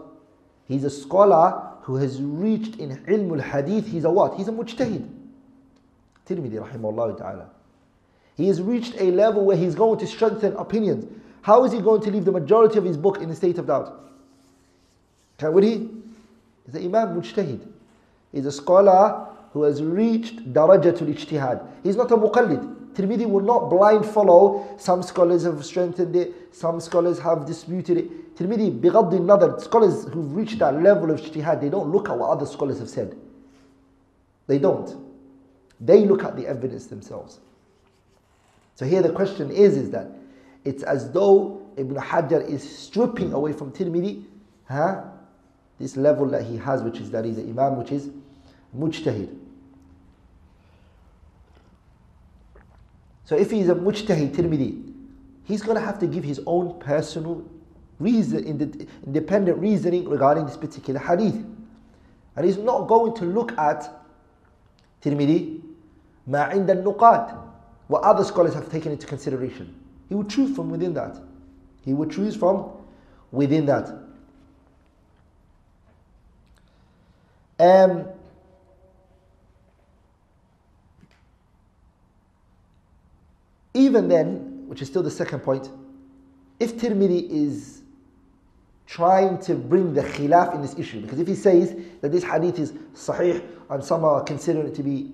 He's 0.68 0.84
a 0.84 0.90
scholar 0.90 1.70
who 1.82 1.98
has 1.98 2.22
reached 2.22 2.78
in 2.78 2.98
ilm 3.06 3.38
al-hadith. 3.38 3.88
He's 3.88 4.06
a 4.06 4.10
what? 4.10 4.36
He's 4.36 4.48
a 4.48 4.52
Mujtahid. 4.52 5.08
Tirmidhi 6.28 6.66
rahimahullah 6.66 7.18
ta'ala. 7.18 7.50
He 8.38 8.48
has 8.48 8.62
reached 8.62 8.96
a 9.00 9.12
level 9.12 9.46
where 9.46 9.58
he's 9.58 9.76
going 9.76 10.00
to 10.00 10.08
strengthen 10.08 10.56
opinions. 10.56 11.06
How 11.42 11.64
is 11.66 11.72
he 11.72 11.82
going 11.82 12.02
to 12.02 12.12
leave 12.12 12.26
the 12.26 12.32
majority 12.32 12.78
of 12.78 12.86
his 12.86 12.98
book 12.98 13.22
in 13.22 13.30
a 13.30 13.36
state 13.36 13.58
of 13.58 13.68
doubt? 13.68 14.12
Can, 15.38 15.54
would 15.54 15.64
he? 15.64 15.90
He's 16.66 16.76
an 16.76 16.86
Imam 16.86 17.20
Mujtahid. 17.20 17.68
He's 18.32 18.46
a 18.46 18.52
scholar 18.52 19.28
who 19.54 19.64
has 19.64 19.84
reached 19.84 20.54
darajatul 20.54 21.14
ijtihad. 21.14 21.68
He's 21.84 21.96
not 21.96 22.12
a 22.12 22.18
muqallid. 22.18 22.81
Tirmidhi 22.95 23.28
will 23.28 23.43
not 23.43 23.69
blind 23.69 24.07
follow. 24.07 24.66
Some 24.78 25.02
scholars 25.02 25.45
have 25.45 25.64
strengthened 25.64 26.16
it, 26.16 26.55
some 26.55 26.81
scholars 26.81 27.19
have 27.19 27.47
disputed 27.47 27.99
it. 27.99 28.37
Tirmidhi, 28.37 28.81
بغض 28.81 29.12
النظر, 29.12 29.61
scholars 29.62 30.05
who've 30.12 30.35
reached 30.35 30.59
that 30.61 30.83
level 30.83 31.11
of 31.11 31.21
ijtihad, 31.21 31.61
they 31.61 31.69
don't 31.69 31.90
look 31.90 32.09
at 32.09 32.19
what 32.19 32.31
other 32.31 32.47
scholars 32.47 32.78
have 32.78 32.88
said. 32.88 33.16
They 34.47 34.59
don't. 34.59 34.95
They 35.81 36.05
look 36.05 36.25
at 36.25 36.37
the 36.37 36.47
evidence 36.47 36.87
themselves. 36.87 37.40
So 38.75 38.87
here 38.87 39.02
the 39.02 39.12
question 39.12 39.50
is, 39.50 39.76
is 39.76 39.90
that 39.90 40.09
it's 40.64 40.83
as 40.83 41.11
though 41.11 41.66
Ibn 41.76 41.97
Hajar 41.97 42.49
is 42.49 42.78
stripping 42.78 43.33
away 43.33 43.52
from 43.52 43.73
Tirmidhi, 43.73 44.25
huh? 44.69 45.02
this 45.78 45.97
level 45.97 46.26
that 46.28 46.45
he 46.45 46.57
has, 46.57 46.83
which 46.83 46.99
is 46.99 47.11
that 47.11 47.25
he's 47.25 47.38
an 47.38 47.50
imam, 47.50 47.76
which 47.76 47.93
is 47.93 48.11
mujtahid. 48.76 49.37
So 53.32 53.38
if 53.38 53.50
he's 53.50 53.70
a 53.70 53.76
mujtahid 53.76 54.36
tirmidhi, 54.36 54.92
he's 55.46 55.62
going 55.62 55.78
to 55.78 55.86
have 55.86 55.98
to 56.00 56.06
give 56.06 56.22
his 56.22 56.42
own 56.46 56.78
personal 56.82 57.50
reason, 57.98 58.46
independent 59.06 59.58
reasoning 59.58 60.10
regarding 60.10 60.46
this 60.46 60.58
particular 60.58 61.00
hadith. 61.00 61.36
And 62.36 62.46
he's 62.46 62.58
not 62.58 62.90
going 62.90 63.16
to 63.16 63.24
look 63.24 63.58
at 63.58 63.90
tirmidhi, 65.02 65.62
ma 66.28 66.50
inda 66.50 66.84
nuqat, 66.84 67.42
what 67.88 68.04
other 68.04 68.26
scholars 68.26 68.54
have 68.54 68.70
taken 68.70 68.92
into 68.92 69.08
consideration. 69.08 69.80
He 70.10 70.16
would 70.16 70.30
choose 70.30 70.54
from 70.54 70.70
within 70.70 70.94
that. 70.96 71.16
He 71.86 71.94
would 71.94 72.12
choose 72.12 72.36
from 72.36 72.70
within 73.32 73.66
that. 73.68 73.98
Um, 77.58 78.08
Even 83.82 84.08
then, 84.08 84.68
which 84.68 84.84
is 84.84 84.88
still 84.88 85.02
the 85.02 85.10
second 85.10 85.40
point, 85.40 85.72
if 86.60 86.78
Tirmidhi 86.78 87.28
is 87.32 87.82
trying 88.86 89.40
to 89.40 89.56
bring 89.56 89.96
the 89.96 90.04
khilaf 90.04 90.54
in 90.54 90.62
this 90.62 90.78
issue, 90.78 91.02
because 91.02 91.20
if 91.20 91.28
he 91.28 91.34
says 91.34 91.76
that 92.02 92.12
this 92.12 92.24
hadith 92.24 92.60
is 92.60 92.74
sahih 92.94 93.44
and 93.72 93.84
some 93.84 94.06
are 94.06 94.24
considering 94.24 94.68
it 94.68 94.76
to 94.76 94.84
be 94.84 95.12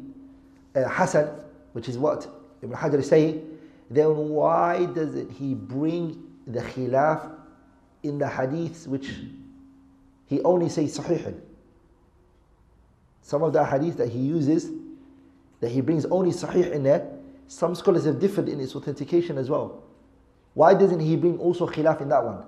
uh, 0.75 0.89
hasan, 0.89 1.29
which 1.71 1.87
is 1.87 1.97
what 1.97 2.27
Ibn 2.61 2.75
Hajar 2.75 2.99
is 2.99 3.07
saying, 3.07 3.57
then 3.89 4.13
why 4.17 4.85
doesn't 4.87 5.31
he 5.31 5.53
bring 5.53 6.21
the 6.45 6.59
khilaf 6.59 7.31
in 8.03 8.17
the 8.17 8.25
hadiths 8.25 8.85
which 8.85 9.11
he 10.25 10.41
only 10.41 10.67
says 10.67 10.97
sahih? 10.97 11.39
Some 13.21 13.43
of 13.43 13.53
the 13.53 13.63
hadith 13.63 13.95
that 13.95 14.09
he 14.09 14.19
uses, 14.19 14.69
that 15.61 15.69
he 15.69 15.79
brings 15.79 16.03
only 16.07 16.31
sahih 16.31 16.69
in 16.73 16.83
there, 16.83 17.16
some 17.47 17.75
scholars 17.75 18.05
have 18.05 18.19
differed 18.19 18.49
in 18.49 18.59
its 18.59 18.75
authentication 18.75 19.37
as 19.37 19.49
well. 19.49 19.83
Why 20.53 20.73
doesn't 20.73 20.99
he 20.99 21.15
bring 21.15 21.37
also 21.39 21.67
khilaf 21.67 22.01
in 22.01 22.09
that 22.09 22.23
one? 22.23 22.43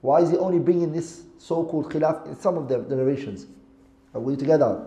Why 0.00 0.20
is 0.20 0.30
he 0.30 0.36
only 0.36 0.58
bringing 0.58 0.92
this 0.92 1.22
so-called 1.38 1.90
khilaf 1.90 2.26
in 2.26 2.38
some 2.38 2.58
of 2.58 2.68
the, 2.68 2.78
narrations? 2.94 3.46
Are 4.14 4.20
we 4.20 4.36
together? 4.36 4.86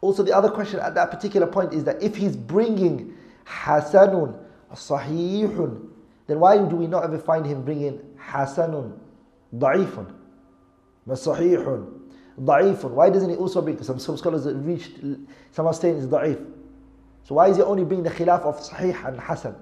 Also, 0.00 0.22
the 0.22 0.36
other 0.36 0.50
question 0.50 0.80
at 0.80 0.94
that 0.94 1.10
particular 1.10 1.46
point 1.46 1.72
is 1.72 1.84
that 1.84 2.02
if 2.02 2.16
he's 2.16 2.36
bringing 2.36 3.16
hasanun, 3.46 4.38
sahihun, 4.74 5.88
then 6.26 6.40
why 6.40 6.58
do 6.58 6.76
we 6.76 6.86
not 6.86 7.04
ever 7.04 7.18
find 7.18 7.46
him 7.46 7.62
bringing 7.64 7.98
hasanun, 8.18 8.98
da'ifun, 9.56 10.12
sahihun, 11.08 12.00
da'ifun? 12.40 12.90
Why 12.90 13.10
doesn't 13.10 13.30
he 13.30 13.36
also 13.36 13.62
bring? 13.62 13.82
Some, 13.82 13.98
some 13.98 14.16
scholars 14.16 14.46
reached, 14.46 14.98
some 15.52 15.66
are 15.66 15.74
saying 15.74 15.98
it's 15.98 16.06
da'if. 16.06 16.44
So 17.24 17.34
why 17.34 17.48
is 17.48 17.56
he 17.56 17.62
only 17.62 17.84
bringing 17.84 18.04
the 18.04 18.10
khilaf 18.10 18.42
of 18.42 18.60
Sahih 18.60 19.06
and 19.06 19.20
Hasan? 19.20 19.54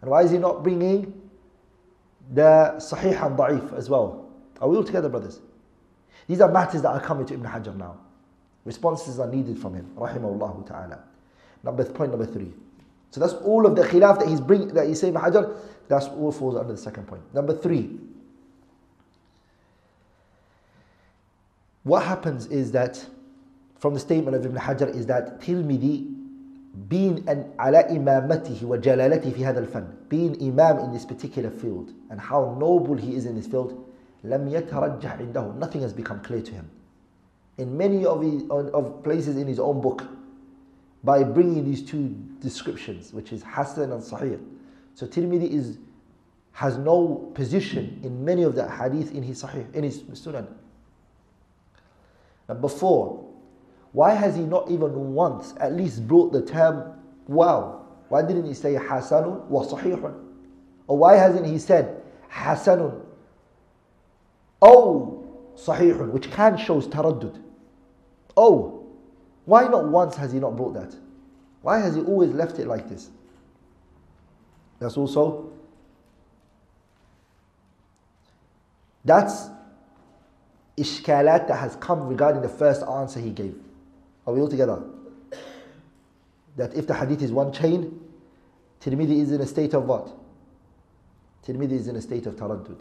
And 0.00 0.10
why 0.10 0.22
is 0.22 0.30
he 0.30 0.38
not 0.38 0.62
bringing 0.62 1.12
the 2.32 2.74
Sahih 2.78 3.24
and 3.24 3.38
Da'if 3.38 3.76
as 3.76 3.88
well. 3.88 4.28
Are 4.60 4.68
we 4.68 4.76
all 4.76 4.84
together, 4.84 5.08
brothers? 5.08 5.40
These 6.26 6.40
are 6.40 6.50
matters 6.50 6.82
that 6.82 6.90
are 6.90 7.00
coming 7.00 7.26
to 7.26 7.34
Ibn 7.34 7.46
Hajar 7.46 7.76
now. 7.76 7.98
Responses 8.64 9.18
are 9.18 9.30
needed 9.30 9.58
from 9.58 9.74
him, 9.74 9.90
rahimahullah 9.96 10.66
ta'ala. 10.66 11.00
Number 11.64 11.84
point 11.84 12.10
number 12.10 12.26
three. 12.26 12.52
So 13.10 13.20
that's 13.20 13.32
all 13.32 13.66
of 13.66 13.74
the 13.74 13.82
khilaf 13.82 14.18
that 14.18 14.28
he's 14.28 14.40
bring 14.40 14.68
that 14.68 14.86
he's 14.86 15.00
saying 15.00 15.14
Ibn 15.14 15.32
Hajar. 15.32 15.56
That's 15.88 16.06
all 16.06 16.32
falls 16.32 16.56
under 16.56 16.72
the 16.72 16.78
second 16.78 17.06
point. 17.06 17.22
Number 17.34 17.56
three. 17.56 17.98
What 21.84 22.04
happens 22.04 22.46
is 22.46 22.70
that 22.72 23.04
from 23.78 23.94
the 23.94 24.00
statement 24.00 24.36
of 24.36 24.44
Ibn 24.44 24.58
Hajar 24.58 24.94
is 24.94 25.06
that 25.06 25.40
Tirmidhi 25.40 26.17
being 26.88 27.28
an 27.28 27.52
ala 27.58 27.84
imamatihi 27.84 28.62
wa 28.62 28.76
jalalatihi 28.76 29.34
fi 29.34 29.40
hadha 29.40 29.58
al-fan, 29.58 29.96
being 30.08 30.36
imam 30.42 30.78
in 30.78 30.92
this 30.92 31.04
particular 31.04 31.50
field 31.50 31.92
and 32.10 32.20
how 32.20 32.56
noble 32.58 32.94
he 32.94 33.14
is 33.14 33.26
in 33.26 33.34
this 33.34 33.46
field. 33.46 33.84
Nothing 34.22 35.82
has 35.82 35.92
become 35.92 36.20
clear 36.20 36.42
to 36.42 36.52
him. 36.52 36.70
In 37.56 37.76
many 37.76 38.04
of, 38.04 38.22
his, 38.22 38.42
of 38.50 39.02
places 39.02 39.36
in 39.36 39.46
his 39.46 39.58
own 39.58 39.80
book, 39.80 40.04
by 41.04 41.22
bringing 41.22 41.64
these 41.64 41.82
two 41.82 42.08
descriptions, 42.40 43.12
which 43.12 43.32
is 43.32 43.42
Hasan 43.42 43.92
and 43.92 44.02
Sahih. 44.02 44.40
So 44.94 45.06
Tirmidhi 45.06 45.50
is 45.50 45.78
has 46.52 46.76
no 46.76 47.30
position 47.34 48.00
in 48.02 48.24
many 48.24 48.42
of 48.42 48.56
the 48.56 48.68
hadith 48.68 49.14
in 49.14 49.22
his 49.22 49.40
Sahih, 49.42 49.72
in 49.74 49.84
his 49.84 50.02
Sunan. 50.02 50.48
Number 52.48 52.68
four, 52.68 53.27
why 53.92 54.14
has 54.14 54.36
he 54.36 54.42
not 54.42 54.70
even 54.70 55.14
once 55.14 55.54
at 55.58 55.72
least 55.72 56.06
brought 56.06 56.32
the 56.32 56.42
term 56.42 56.92
wow? 57.26 57.86
Why 58.08 58.22
didn't 58.22 58.46
he 58.46 58.54
say 58.54 58.74
Hasanun 58.74 59.46
wa 59.46 59.64
Sahihun? 59.64 60.24
Or 60.86 60.98
why 60.98 61.16
hasn't 61.16 61.46
he 61.46 61.58
said 61.58 62.02
Hasanun 62.32 63.04
Oh 64.60 65.24
Sahihun, 65.56 66.10
which 66.10 66.30
can 66.30 66.56
shows 66.56 66.86
taraddud. 66.86 67.40
Oh, 68.36 68.86
why 69.44 69.66
not 69.66 69.88
once 69.88 70.14
has 70.16 70.32
he 70.32 70.38
not 70.38 70.56
brought 70.56 70.74
that? 70.74 70.94
Why 71.62 71.78
has 71.80 71.96
he 71.96 72.02
always 72.02 72.30
left 72.30 72.58
it 72.58 72.66
like 72.66 72.88
this? 72.88 73.10
That's 74.78 74.96
also 74.96 75.50
that's 79.04 79.48
ishkalat 80.76 81.48
that 81.48 81.56
has 81.58 81.74
come 81.76 82.06
regarding 82.06 82.42
the 82.42 82.48
first 82.48 82.82
answer 82.84 83.18
he 83.18 83.30
gave. 83.30 83.56
Are 84.28 84.34
we 84.34 84.42
all 84.42 84.48
together? 84.48 84.82
That 86.58 86.74
if 86.74 86.86
the 86.86 86.92
hadith 86.92 87.22
is 87.22 87.32
one 87.32 87.50
chain, 87.50 87.98
Tirmidhi 88.82 89.22
is 89.22 89.32
in 89.32 89.40
a 89.40 89.46
state 89.46 89.72
of 89.72 89.86
what? 89.86 90.14
Tirmidhi 91.46 91.72
is 91.72 91.88
in 91.88 91.96
a 91.96 92.02
state 92.02 92.26
of 92.26 92.36
taraddud. 92.36 92.78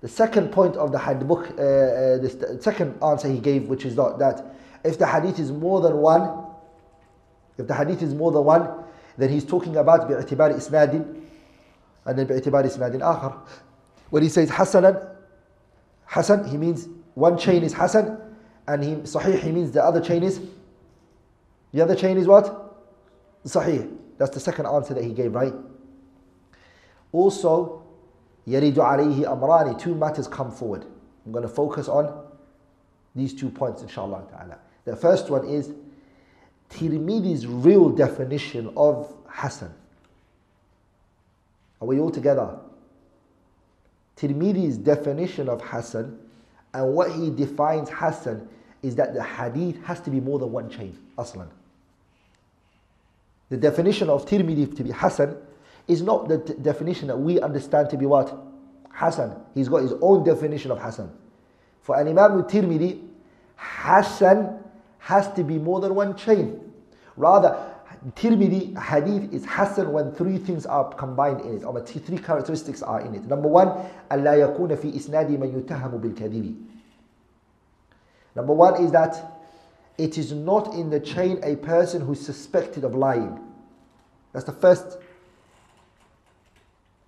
The 0.00 0.08
second 0.08 0.50
point 0.50 0.74
of 0.74 0.90
the 0.90 0.98
hadith 0.98 1.28
book, 1.28 1.50
uh, 1.50 1.52
uh, 1.52 2.18
the 2.18 2.58
second 2.60 3.00
answer 3.00 3.28
he 3.28 3.38
gave, 3.38 3.68
which 3.68 3.84
is 3.84 3.94
that, 3.94 4.18
that 4.18 4.56
if 4.82 4.98
the 4.98 5.06
hadith 5.06 5.38
is 5.38 5.52
more 5.52 5.80
than 5.80 5.98
one, 5.98 6.46
if 7.58 7.68
the 7.68 7.74
hadith 7.74 8.02
is 8.02 8.12
more 8.12 8.32
than 8.32 8.42
one, 8.42 8.68
then 9.16 9.30
he's 9.30 9.44
talking 9.44 9.76
about 9.76 10.10
bi'tibar 10.10 10.52
isnadin 10.52 11.22
and 12.06 12.18
then 12.18 12.26
bi'tibar 12.26 12.64
isnadin 12.64 13.02
akhar. 13.02 13.38
When 14.10 14.24
he 14.24 14.28
says 14.28 14.50
hasanan, 14.50 15.14
hasan, 16.06 16.48
he 16.48 16.56
means 16.56 16.88
one 17.14 17.38
chain 17.38 17.62
is 17.62 17.72
hasan 17.72 18.18
and 18.66 18.82
he, 18.82 18.94
sahih, 18.96 19.38
he 19.38 19.52
means 19.52 19.70
the 19.70 19.84
other 19.84 20.00
chain 20.00 20.24
is 20.24 20.40
the 21.73 21.81
other 21.81 21.95
chain 21.95 22.17
is 22.17 22.27
what? 22.27 22.75
Sahih. 23.45 23.95
That's 24.17 24.31
the 24.31 24.39
second 24.39 24.65
answer 24.65 24.93
that 24.93 25.03
he 25.03 25.11
gave, 25.11 25.33
right? 25.33 25.53
Also, 27.11 27.83
يريد 28.47 28.75
عليه 28.75 29.25
أمران. 29.25 29.79
Two 29.79 29.95
matters 29.95 30.27
come 30.27 30.51
forward. 30.51 30.85
I'm 31.25 31.31
going 31.31 31.43
to 31.43 31.49
focus 31.49 31.87
on 31.87 32.25
these 33.15 33.33
two 33.33 33.49
points, 33.49 33.81
inshallah 33.81 34.23
ta'ala. 34.31 34.59
The 34.85 34.95
first 34.95 35.29
one 35.29 35.47
is 35.47 35.73
Tirmidhi's 36.69 37.45
real 37.45 37.89
definition 37.89 38.71
of 38.77 39.13
Hasan. 39.31 39.73
Are 41.81 41.87
we 41.87 41.99
all 41.99 42.09
together? 42.09 42.57
Tirmidhi's 44.15 44.77
definition 44.77 45.49
of 45.49 45.61
Hasan 45.61 46.17
and 46.73 46.93
what 46.93 47.11
he 47.11 47.29
defines 47.29 47.89
Hasan 47.89 48.47
is 48.83 48.95
that 48.95 49.13
the 49.13 49.23
hadith 49.23 49.83
has 49.83 49.99
to 50.01 50.09
be 50.09 50.19
more 50.19 50.39
than 50.39 50.51
one 50.51 50.69
chain, 50.69 50.97
aslan. 51.17 51.49
The 53.51 53.57
definition 53.57 54.09
of 54.09 54.25
Tirmidhi 54.25 54.75
to 54.75 54.83
be 54.83 54.91
Hasan 54.91 55.37
is 55.87 56.01
not 56.01 56.27
the 56.27 56.39
t- 56.39 56.53
definition 56.61 57.07
that 57.07 57.17
we 57.17 57.39
understand 57.39 57.89
to 57.91 57.97
be 57.97 58.05
what? 58.05 58.37
Hasan. 58.93 59.35
He's 59.53 59.69
got 59.69 59.83
his 59.83 59.93
own 60.01 60.23
definition 60.23 60.71
of 60.71 60.81
Hasan. 60.81 61.09
For 61.81 61.97
an 61.97 62.07
Imam 62.07 62.43
Tirmidhi, 62.43 63.07
Hasan 63.55 64.59
has 64.99 65.31
to 65.33 65.43
be 65.43 65.57
more 65.57 65.79
than 65.79 65.95
one 65.95 66.15
chain. 66.17 66.59
Rather, 67.15 67.73
Tirmidhi 68.15 68.77
hadith 68.77 69.33
is 69.33 69.45
Hasan 69.45 69.91
when 69.91 70.11
three 70.11 70.37
things 70.37 70.65
are 70.65 70.93
combined 70.93 71.41
in 71.41 71.57
it, 71.57 71.63
or 71.63 71.79
three 71.81 72.17
characteristics 72.17 72.81
are 72.81 73.01
in 73.01 73.15
it. 73.15 73.23
Number 73.25 73.47
one, 73.47 73.69
ألا 74.11 74.35
يكون 74.35 74.75
في 74.75 74.95
إسناد 74.95 75.29
من 75.39 75.63
يتهم 75.63 76.01
بالكذب. 76.01 76.55
Number 78.35 78.53
one 78.53 78.83
is 78.83 78.91
that 78.91 79.30
it 79.97 80.17
is 80.17 80.31
not 80.31 80.73
in 80.73 80.89
the 80.89 80.99
chain 80.99 81.39
a 81.43 81.55
person 81.55 82.01
who's 82.01 82.23
suspected 82.23 82.83
of 82.83 82.93
lying. 82.95 83.39
That's 84.33 84.45
the 84.45 84.51
first 84.51 84.97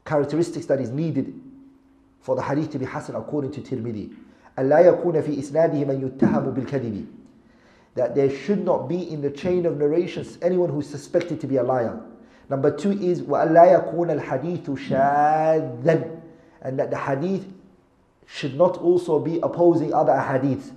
characteristics 0.06 0.66
that 0.66 0.80
is 0.80 0.90
needed 0.90 1.40
for 2.22 2.36
the 2.36 2.42
hadith 2.42 2.72
to 2.72 2.80
be 2.80 2.86
Hasan 2.86 3.16
according 3.16 3.52
to 3.52 3.62
Tirmidhi. 3.62 4.16
ألا 4.58 4.80
يكون 4.80 5.22
في 5.22 5.40
إسناده 5.40 5.86
من 5.86 6.02
يتهم 6.02 6.54
بالكذب. 6.54 7.06
That 7.96 8.16
there 8.16 8.30
should 8.30 8.66
not 8.66 8.90
be 8.90 9.12
in 9.12 9.22
the 9.22 9.30
chain 9.30 9.66
of 9.66 9.78
narrations 9.78 10.38
anyone 10.42 10.70
who's 10.70 10.88
suspected 10.88 11.40
to 11.42 11.48
be 11.48 11.58
a 11.58 11.64
liar. 11.64 12.02
Number 12.50 12.76
two 12.76 12.92
is 12.92 13.22
وألا 13.22 13.94
يكون 13.94 14.20
الحديث 14.20 14.70
شاذا. 14.90 16.22
And 16.62 16.80
that 16.80 16.90
the 16.90 16.98
hadith 16.98 17.46
should 18.26 18.56
not 18.56 18.78
also 18.78 19.20
be 19.20 19.40
opposing 19.42 19.94
other 19.94 20.14
hadiths. 20.14 20.72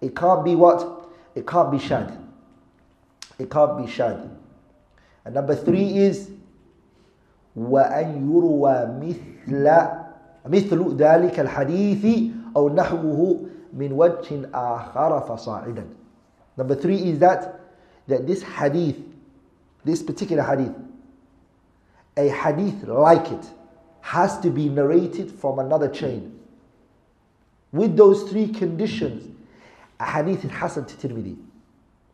It 0.00 0.14
can't 0.14 0.44
be 0.44 0.54
what? 0.54 0.97
It 1.38 1.46
can't 1.46 1.70
be 1.70 1.78
shad. 1.78 2.16
It 3.38 3.50
can't 3.50 3.84
be 3.84 3.90
shad. 3.90 4.30
And 5.24 5.34
number 5.34 5.54
three 5.54 5.98
is 5.98 6.30
وأن 7.56 8.30
يروى 8.30 8.98
مثل 9.00 9.90
مثل 10.46 10.96
ذلك 10.96 11.40
الحديث 11.40 12.32
أو 12.56 12.68
نحوه 12.68 13.40
من 13.72 13.92
وجه 13.92 14.50
آخر 14.54 15.20
فصاعدا. 15.20 15.84
Number 16.56 16.74
three 16.74 17.10
is 17.10 17.18
that 17.20 17.60
that 18.06 18.26
this 18.26 18.42
hadith, 18.42 18.96
this 19.84 20.02
particular 20.02 20.42
hadith, 20.42 20.74
a 22.16 22.28
hadith 22.28 22.84
like 22.84 23.30
it, 23.30 23.46
has 24.02 24.38
to 24.40 24.50
be 24.50 24.68
narrated 24.68 25.30
from 25.30 25.58
another 25.58 25.88
chain. 25.88 26.38
With 27.72 27.96
those 27.96 28.24
three 28.30 28.48
conditions, 28.48 29.34
a 29.99 30.05
hadith 30.05 30.45
is 30.45 30.51
Hasan 30.51 30.85
to 30.85 30.95
Tirmidhi. 31.07 31.37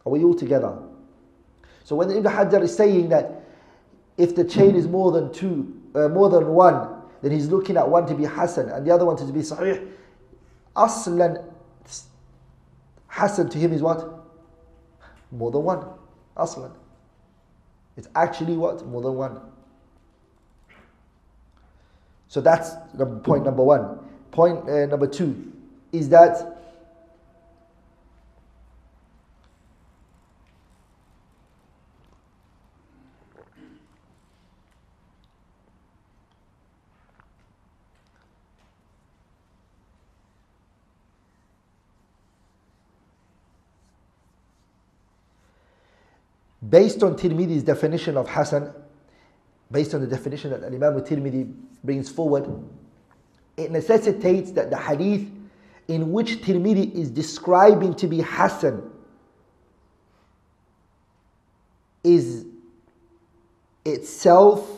Are 0.05 0.11
we 0.11 0.23
all 0.23 0.33
together? 0.33 0.77
So 1.83 1.95
when 1.95 2.09
Ibn 2.09 2.23
Hajar 2.23 2.61
is 2.63 2.75
saying 2.75 3.09
that 3.09 3.43
if 4.17 4.35
the 4.35 4.43
chain 4.43 4.75
is 4.75 4.87
more 4.87 5.11
than 5.11 5.31
two, 5.31 5.79
uh, 5.93 6.07
more 6.09 6.29
than 6.29 6.47
one, 6.47 7.01
then 7.21 7.31
he's 7.31 7.47
looking 7.47 7.77
at 7.77 7.87
one 7.87 8.05
to 8.07 8.15
be 8.15 8.25
Hasan 8.25 8.69
and 8.69 8.85
the 8.85 8.91
other 8.91 9.05
one 9.05 9.17
to 9.17 9.25
be 9.25 9.39
Sahih. 9.39 9.87
Aslan, 10.75 11.37
Hasan 13.09 13.49
to 13.49 13.57
him 13.57 13.71
is 13.71 13.81
what? 13.81 14.25
More 15.31 15.51
than 15.51 15.63
one. 15.63 15.85
Aslan. 16.35 16.71
It's 17.97 18.07
actually 18.15 18.57
what? 18.57 18.85
More 18.85 19.01
than 19.01 19.15
one. 19.15 19.39
So 22.27 22.41
that's 22.41 22.71
point 23.23 23.45
number 23.45 23.63
one. 23.63 23.99
Point 24.31 24.67
uh, 24.69 24.87
number 24.87 25.07
two 25.07 25.53
is 25.93 26.09
that 26.09 26.54
based 46.74 47.02
on 47.02 47.16
Tirmidhi's 47.16 47.62
definition 47.62 48.16
of 48.16 48.28
Hasan, 48.28 48.72
based 49.70 49.94
on 49.94 50.00
the 50.00 50.06
definition 50.06 50.50
that 50.50 50.64
Imam 50.64 51.00
Tirmidhi 51.00 51.54
brings 51.84 52.08
forward, 52.08 52.48
it 53.56 53.70
necessitates 53.70 54.52
that 54.52 54.70
the 54.70 54.76
hadith 54.76 55.28
in 55.88 56.12
which 56.12 56.40
Tirmidhi 56.42 56.94
is 56.94 57.10
describing 57.10 57.94
to 57.94 58.06
be 58.06 58.20
Hasan 58.22 58.90
is 62.04 62.46
itself 63.84 64.68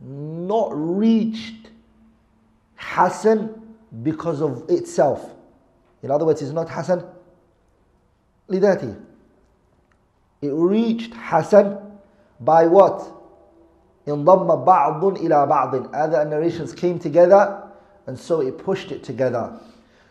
not 0.00 0.70
reached 0.72 1.70
Hasan 2.76 3.74
because 4.02 4.40
of 4.40 4.68
itself. 4.68 5.30
In 6.02 6.10
other 6.10 6.24
words, 6.24 6.42
it's 6.42 6.52
not 6.52 6.68
Hasan 6.68 7.04
لذاته. 8.48 9.05
It 10.40 10.50
reached 10.52 11.14
Hasan 11.14 11.78
by 12.40 12.66
what? 12.66 13.08
انضم 14.06 14.64
بعض 14.64 15.18
إلى 15.18 15.46
بعض. 15.48 15.94
Other 15.94 16.24
narrations 16.24 16.72
came 16.72 16.98
together 16.98 17.62
and 18.06 18.18
so 18.18 18.40
it 18.40 18.58
pushed 18.58 18.90
it 18.90 19.04
together. 19.04 19.58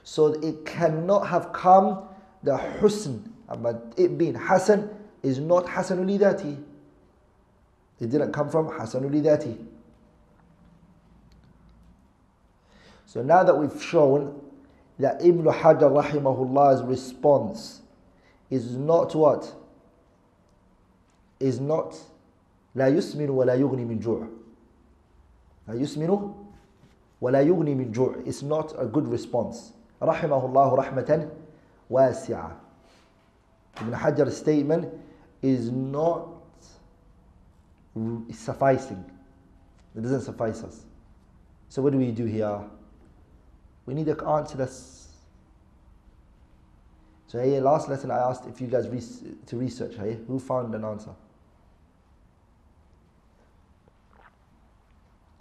So 0.04 0.28
it 0.28 0.66
cannot 0.66 1.28
have 1.28 1.52
come 1.54 2.04
the 2.44 2.58
husn, 2.58 3.30
but 3.60 3.94
it 3.98 4.18
being 4.18 4.36
Hasan 4.36 4.90
is 5.22 5.40
not 5.40 5.70
Hasan 5.70 6.06
لذاته. 6.06 6.58
It 8.00 8.10
didn't 8.10 8.32
come 8.32 8.50
from 8.50 8.68
Hasan 8.80 9.04
لذاته. 9.10 9.58
So 13.06 13.22
now 13.22 13.44
that 13.44 13.56
we've 13.56 13.84
shown 13.84 14.40
that 14.98 15.24
Ibn 15.24 15.44
Hajar 15.44 15.92
rahimahullah's 15.92 16.82
response 16.84 17.82
is 18.50 18.78
not 18.78 19.14
what? 19.14 19.54
Is 21.40 21.60
not 21.60 21.96
لا 22.76 22.88
يسمن 22.88 23.30
ولا 23.30 23.56
يغني 23.56 23.86
من 23.86 24.00
جوع. 24.00 24.28
لا 25.68 25.74
يسمن 25.74 26.34
ولا 27.22 27.42
يغني 27.42 27.76
من 27.76 27.92
جوع. 27.92 28.16
It's 28.26 28.44
not 28.44 28.74
a 28.80 28.86
good 28.86 29.08
response. 29.08 29.74
رحمه 30.02 30.46
الله 30.46 30.76
رحمة 30.76 31.30
واسعة. 31.90 32.52
Ibn 33.82 33.94
Hajar's 33.94 34.38
statement 34.38 34.90
is 35.42 35.72
not 35.72 36.28
sufficing. 38.32 39.04
It 39.96 40.02
doesn't 40.02 40.22
suffice 40.22 40.64
us. 40.64 40.86
So 41.70 41.82
what 41.82 41.92
do 41.92 41.98
we 41.98 42.12
do 42.12 42.26
here? 42.26 42.62
We 43.86 43.94
need 43.94 44.08
an 44.08 44.20
answer 44.26 44.58
that's. 44.58 45.08
So 47.28 47.40
hey, 47.40 47.60
last 47.60 47.90
lesson 47.90 48.12
I 48.12 48.20
asked 48.20 48.46
if 48.46 48.60
you 48.62 48.68
guys 48.68 48.88
re- 48.88 49.36
to 49.48 49.58
research. 49.58 49.96
Hey, 49.96 50.18
who 50.28 50.40
found 50.40 50.74
an 50.76 50.86
answer? 50.86 51.12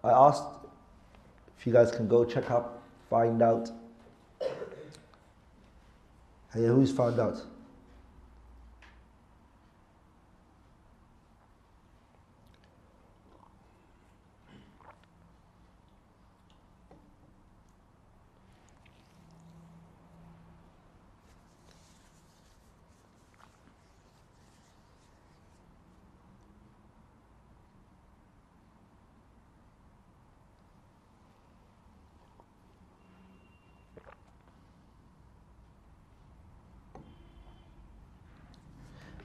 I 0.05 0.27
asked 0.27 0.43
if 1.57 1.65
you 1.65 1.73
guys 1.73 1.91
can 1.91 2.07
go 2.07 2.23
check 2.23 2.51
up, 2.51 2.83
find 3.09 3.41
out. 3.41 3.71
Hey, 6.53 6.65
who's 6.67 6.91
found 6.91 7.19
out? 7.19 7.41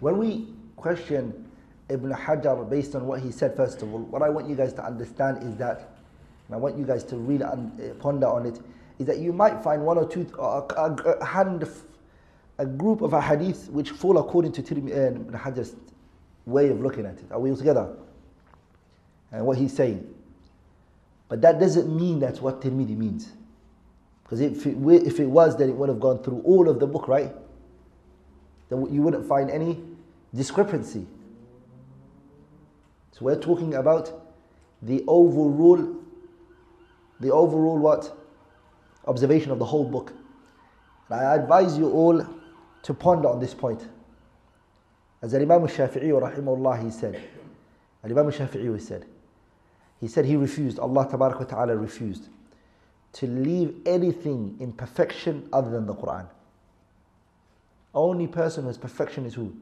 When 0.01 0.19
we 0.19 0.49
question 0.77 1.49
Ibn 1.91 2.11
Hajar 2.13 2.69
based 2.69 2.95
on 2.95 3.07
what 3.07 3.21
he 3.21 3.31
said, 3.31 3.57
first 3.57 3.83
of 3.83 3.93
all, 3.93 4.01
what 4.01 4.23
I 4.23 4.29
want 4.29 4.49
you 4.49 4.57
guys 4.57 4.73
to 4.75 4.85
understand 4.85 5.43
is 5.43 5.57
that, 5.57 5.91
and 6.47 6.55
I 6.55 6.59
want 6.59 6.77
you 6.79 6.85
guys 6.85 7.05
to 7.05 7.17
really 7.17 7.45
uh, 7.45 7.57
ponder 7.99 8.27
on 8.27 8.47
it, 8.47 8.61
is 8.99 9.07
that 9.07 9.19
you 9.19 9.33
might 9.33 9.63
find 9.63 9.85
one 9.85 9.99
or 9.99 10.09
two, 10.09 10.31
uh, 10.39 10.63
a, 10.77 10.95
a, 11.21 11.25
hand, 11.25 11.69
a 12.59 12.67
group 12.67 13.03
of 13.03 13.13
hadith 13.13 13.69
which 13.71 13.91
fall 13.91 14.19
according 14.19 14.53
to 14.53 14.63
Tirmidhi, 14.63 14.93
uh, 14.93 15.21
Ibn 15.21 15.33
Hajar's 15.33 15.75
way 16.47 16.69
of 16.69 16.81
looking 16.81 17.07
at 17.07 17.15
it. 17.19 17.31
Are 17.31 17.39
we 17.39 17.51
all 17.51 17.57
together? 17.57 17.95
And 19.33 19.47
what 19.47 19.59
he's 19.59 19.75
saying. 19.75 20.15
But 21.29 21.43
that 21.43 21.61
doesn't 21.61 21.95
mean 21.95 22.21
that's 22.21 22.41
what 22.41 22.61
Tirmidhi 22.61 22.97
means. 22.97 23.31
Because 24.25 24.41
if 24.41 24.67
it, 24.67 24.77
if 25.07 25.21
it 25.21 25.27
was, 25.27 25.57
then 25.57 25.69
it 25.69 25.77
would 25.77 25.89
have 25.89 26.01
gone 26.01 26.23
through 26.23 26.41
all 26.45 26.69
of 26.69 26.81
the 26.81 26.87
book, 26.87 27.09
right? 27.09 27.33
Then 28.71 28.93
you 28.93 29.03
wouldn't 29.03 29.27
find 29.27 29.51
any 29.51 29.83
discrepancy. 30.35 31.07
So 33.13 33.27
we're 33.27 33.39
talking 33.39 33.75
about 33.75 34.11
the 34.81 35.05
overall, 35.07 35.97
the 37.19 37.31
overall 37.31 37.79
what? 37.79 38.17
Observation 39.07 39.51
of 39.51 39.59
the 39.59 39.65
whole 39.65 39.85
book. 39.85 40.13
And 41.11 41.21
I 41.21 41.35
advise 41.35 41.77
you 41.77 41.91
all 41.91 42.25
to 42.83 42.95
ponder 42.95 43.29
on 43.29 43.41
this 43.41 43.53
point. 43.53 43.87
As 45.21 45.35
Imam 45.35 45.63
Shafi'i 45.67 46.09
rahimahullah 46.11 46.83
he 46.83 46.91
said, 46.91 47.21
Imam 48.05 48.31
Shafi'i 48.31 48.81
said, 48.81 49.05
he 50.01 50.09
said 50.09 50.25
he 50.25 50.37
refused, 50.37 50.79
Allah 50.79 51.07
Ta'ala 51.11 51.77
refused 51.77 52.29
to 53.13 53.27
leave 53.27 53.75
anything 53.85 54.57
in 54.61 54.73
perfection 54.73 55.47
other 55.53 55.71
than 55.71 55.85
the 55.85 55.95
Quran. 55.95 56.27
Only 57.95 58.27
person 58.27 58.63
who 58.63 58.69
has 58.69 58.79
perfection 58.79 59.27
is 59.27 59.35
who? 59.35 59.55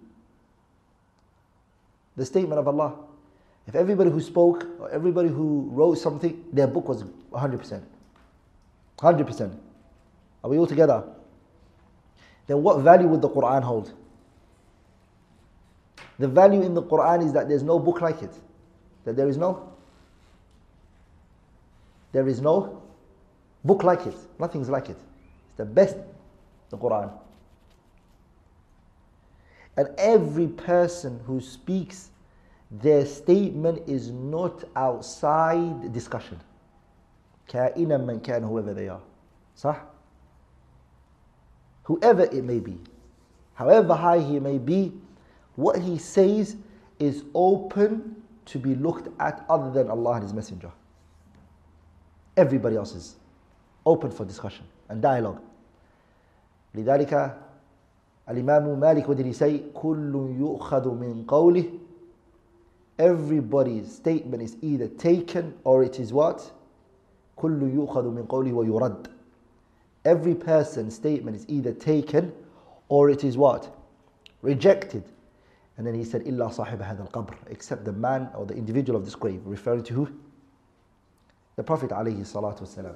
The 2.16 2.26
statement 2.26 2.58
of 2.58 2.68
Allah. 2.68 2.94
If 3.66 3.74
everybody 3.74 4.10
who 4.10 4.20
spoke 4.20 4.66
or 4.80 4.90
everybody 4.90 5.28
who 5.28 5.68
wrote 5.72 5.98
something, 5.98 6.44
their 6.52 6.66
book 6.66 6.88
was 6.88 7.04
100%. 7.32 7.82
100%. 8.98 9.56
Are 10.42 10.50
we 10.50 10.58
all 10.58 10.66
together? 10.66 11.04
Then 12.46 12.62
what 12.62 12.80
value 12.80 13.06
would 13.08 13.20
the 13.20 13.28
Quran 13.28 13.62
hold? 13.62 13.92
The 16.18 16.28
value 16.28 16.62
in 16.62 16.74
the 16.74 16.82
Quran 16.82 17.24
is 17.24 17.32
that 17.32 17.48
there's 17.48 17.62
no 17.62 17.78
book 17.78 18.00
like 18.00 18.22
it. 18.22 18.34
That 19.04 19.16
there 19.16 19.28
is 19.28 19.36
no 19.36 19.72
there 22.12 22.26
is 22.26 22.40
no 22.40 22.82
book 23.64 23.82
like 23.82 24.06
it. 24.06 24.16
Nothing's 24.38 24.68
like 24.68 24.88
it. 24.88 24.96
It's 25.48 25.58
the 25.58 25.64
best, 25.64 25.96
the 26.70 26.78
Quran. 26.78 27.10
And 29.77 29.89
every 29.97 30.47
person 30.47 31.19
who 31.25 31.41
speaks, 31.41 32.11
their 32.69 33.05
statement 33.05 33.87
is 33.87 34.11
not 34.11 34.63
outside 34.75 35.91
discussion. 35.93 36.39
كائنا 37.47 37.97
من 37.97 38.21
كان 38.21 38.43
whoever 38.43 38.73
they 38.73 38.87
are. 38.89 39.01
صح? 39.55 39.77
Whoever 41.83 42.23
it 42.23 42.43
may 42.43 42.59
be, 42.59 42.79
however 43.55 43.93
high 43.93 44.19
he 44.19 44.39
may 44.39 44.57
be, 44.57 44.93
what 45.55 45.79
he 45.79 45.97
says 45.97 46.55
is 46.99 47.23
open 47.33 48.23
to 48.45 48.59
be 48.59 48.75
looked 48.75 49.09
at 49.19 49.45
other 49.49 49.71
than 49.71 49.89
Allah 49.89 50.13
and 50.13 50.23
His 50.23 50.33
Messenger. 50.33 50.71
Everybody 52.35 52.75
else 52.75 52.93
is 52.95 53.15
open 53.85 54.11
for 54.11 54.25
discussion 54.25 54.65
and 54.89 55.01
dialogue. 55.01 55.39
لذلك 56.75 57.37
الإمام 58.29 58.79
مالك 58.79 59.07
what 59.07 59.17
did 59.17 59.25
he 59.25 59.33
say 59.33 59.59
كل 59.73 60.15
يؤخذ 60.39 60.87
من 60.93 61.25
قوله 61.27 61.65
everybody's 62.99 63.93
statement 63.95 64.41
is 64.41 64.55
either 64.61 64.87
taken 64.87 65.53
or 65.63 65.83
it 65.83 65.99
is 65.99 66.13
what 66.13 66.51
كل 67.37 67.61
يؤخذ 67.61 68.03
من 68.09 68.25
قوله 68.25 68.53
ويرد 68.53 69.07
every 70.05 70.35
person's 70.35 70.95
statement 70.95 71.35
is 71.35 71.45
either 71.47 71.73
taken 71.73 72.31
or 72.89 73.09
it 73.09 73.23
is 73.23 73.37
what 73.37 73.75
rejected 74.41 75.03
and 75.77 75.85
then 75.87 75.93
he 75.95 76.03
said 76.03 76.21
إلا 76.21 76.49
صاحب 76.49 76.81
هذا 76.81 77.03
القبر 77.09 77.35
except 77.49 77.83
the 77.83 77.91
man 77.91 78.29
or 78.37 78.45
the 78.45 78.53
individual 78.55 78.97
of 78.97 79.05
this 79.05 79.15
grave 79.15 79.41
referring 79.45 79.83
to 79.83 79.93
who 79.93 80.07
the 81.55 81.63
Prophet 81.63 81.89
عليه 81.91 82.21
الصلاة 82.21 82.59
والسلام 82.59 82.95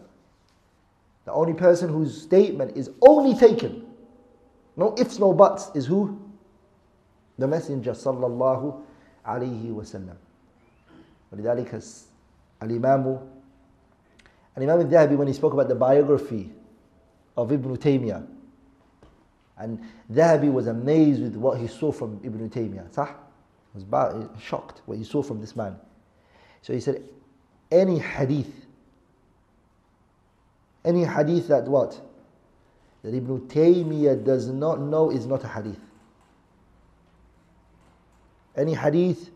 the 1.25 1.31
only 1.33 1.53
person 1.53 1.89
whose 1.89 2.21
statement 2.21 2.77
is 2.77 2.91
only 3.01 3.33
taken 3.35 3.83
no 4.76 4.94
ifs, 4.98 5.18
no 5.18 5.32
buts 5.32 5.70
is 5.74 5.86
who? 5.86 6.18
The 7.38 7.46
Messenger 7.46 7.92
sallallahu 7.92 8.80
alayhi 9.26 9.72
wasallam. 9.72 10.16
ولذلك 11.32 11.82
الإمام 12.62 13.18
الإمام 14.58 14.80
الذهبي 14.90 15.16
when 15.16 15.28
he 15.28 15.32
spoke 15.32 15.54
about 15.54 15.68
the 15.68 15.74
biography 15.74 16.50
of 17.36 17.50
Ibn 17.50 17.76
Taymiyyah 17.76 18.26
and 19.58 19.78
Dhahabi 20.12 20.52
was 20.52 20.66
amazed 20.66 21.22
with 21.22 21.36
what 21.36 21.58
he 21.58 21.66
saw 21.66 21.92
from 21.92 22.20
Ibn 22.22 22.50
Taymiyyah. 22.50 22.92
Sah? 22.92 23.08
was 23.74 23.84
shocked 24.40 24.82
what 24.86 24.98
he 24.98 25.04
saw 25.04 25.22
from 25.22 25.40
this 25.40 25.56
man. 25.56 25.76
So 26.62 26.72
he 26.72 26.80
said, 26.80 27.02
any 27.70 27.98
hadith, 27.98 28.52
any 30.84 31.04
hadith 31.04 31.48
that 31.48 31.64
what? 31.64 31.98
that 33.02 33.14
Ibn 33.14 33.40
Taymiyyah 33.48 34.24
does 34.24 34.48
not 34.48 34.80
know 34.80 35.10
is 35.10 35.26
not 35.26 35.44
a 35.44 35.48
hadith. 35.48 35.80
Any 38.56 38.74
hadith 38.74 39.30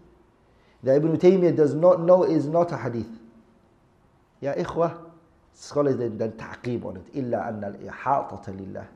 that 0.82 0.96
Ibn 0.96 1.16
Taymiyyah 1.16 1.56
does 1.56 1.74
not 1.74 2.00
know 2.00 2.22
is 2.22 2.46
not 2.46 2.70
a 2.72 2.76
hadith. 2.76 3.08
Ya 4.40 4.54
ikhwah, 4.54 4.98
scholars 5.54 5.96
then 5.96 6.18
ta'qib 6.36 6.84
on 6.84 6.98
it. 6.98 7.18
Illa 7.18 7.46
anna 7.46 7.68
al-ihatata 7.68 8.48
lillah. 8.48 8.86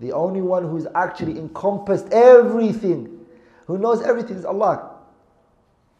The 0.00 0.12
only 0.12 0.42
one 0.42 0.68
who's 0.68 0.86
actually 0.94 1.38
encompassed 1.38 2.08
everything, 2.12 3.24
who 3.66 3.78
knows 3.78 4.02
everything 4.02 4.36
is 4.36 4.44
Allah. 4.44 4.96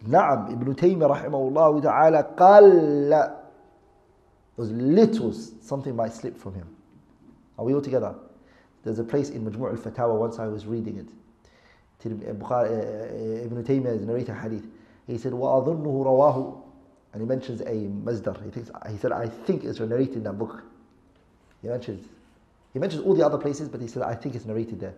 Na'am, 0.06 0.52
Ibn 0.52 0.74
Taymiyyah 0.74 1.24
rahimahullah 1.24 1.82
ta'ala 1.82 2.24
qalla. 2.36 3.36
It 4.56 4.60
was 4.60 4.70
little, 4.72 5.32
something 5.32 5.94
might 5.94 6.12
slip 6.12 6.36
from 6.36 6.54
him. 6.54 6.75
Are 7.57 7.65
we 7.65 7.73
all 7.73 7.81
together? 7.81 8.15
There's 8.83 8.99
a 8.99 9.03
place 9.03 9.29
in 9.29 9.45
Majmu' 9.45 9.69
al-Fatawa 9.69 10.17
once 10.17 10.39
I 10.39 10.47
was 10.47 10.65
reading 10.65 10.97
it. 10.97 11.07
Ibn 12.03 13.63
Taymiyyah 13.63 13.95
is 13.95 14.01
narrating 14.01 14.35
hadith. 14.35 14.65
He 15.05 15.17
said, 15.17 15.33
وَأَظُنُّهُ 15.33 15.83
رَوَاهُ 15.83 16.61
And 17.13 17.21
he 17.21 17.27
mentions 17.27 17.61
a 17.61 17.65
masdar. 17.65 18.43
He, 18.43 18.49
thinks, 18.49 18.71
he 18.89 18.97
said, 18.97 19.11
I 19.11 19.27
think 19.27 19.63
it's 19.63 19.79
narrated 19.79 20.15
in 20.15 20.23
that 20.23 20.33
book. 20.39 20.63
He 21.61 21.67
mentions, 21.67 22.07
he 22.73 22.79
mentions 22.79 23.03
all 23.03 23.13
the 23.13 23.25
other 23.25 23.37
places, 23.37 23.69
but 23.69 23.81
he 23.81 23.87
said, 23.87 24.01
I 24.01 24.15
think 24.15 24.33
it's 24.35 24.45
narrated 24.45 24.79
there. 24.79 24.95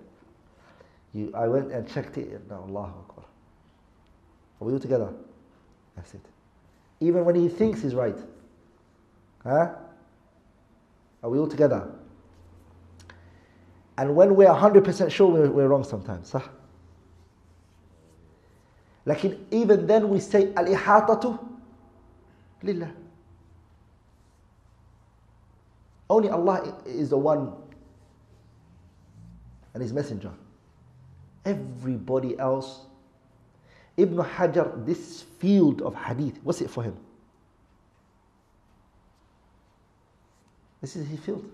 You, 1.13 1.32
I 1.36 1.48
went 1.48 1.72
and 1.72 1.88
checked 1.88 2.18
it. 2.18 2.42
No, 2.50 2.63
Allahu 2.68 3.00
Akbar. 3.00 3.26
Are 4.62 4.68
we 4.68 4.74
all 4.74 4.80
together? 4.80 5.13
That's 5.96 6.13
it. 6.13 6.26
Even 7.02 7.26
when 7.26 7.36
he 7.36 7.50
thinks 7.50 7.82
he's 7.82 7.94
right. 7.94 8.18
Huh? 9.44 9.76
Are 11.22 11.30
we 11.30 11.38
all 11.38 11.48
together? 11.48 11.92
And 13.98 14.16
when 14.16 14.36
we're 14.36 14.48
100% 14.48 15.12
sure 15.12 15.28
we're, 15.30 15.50
we're 15.50 15.68
wrong 15.68 15.84
sometimes. 15.84 16.32
Huh? 16.32 16.42
لكن 19.06 19.38
even 19.52 19.86
then 19.86 20.10
we 20.10 20.20
say 20.20 20.54
الإحاطة 20.54 21.39
لله 22.63 22.92
Only 26.10 26.30
Allah 26.30 26.76
is 26.86 27.10
the 27.10 27.18
one 27.18 27.54
and 29.74 29.82
His 29.82 29.92
Messenger. 29.94 30.32
Everybody 31.46 32.38
else, 32.38 32.82
Ibn 33.98 34.18
Hajar, 34.18 34.86
this 34.86 35.24
field 35.39 35.82
of 35.82 35.96
hadith, 35.96 36.39
what's 36.44 36.62
it 36.62 36.70
for 36.70 36.84
him? 36.84 36.96
This 40.82 40.96
is 40.96 41.08
his 41.08 41.20
field. 41.20 41.50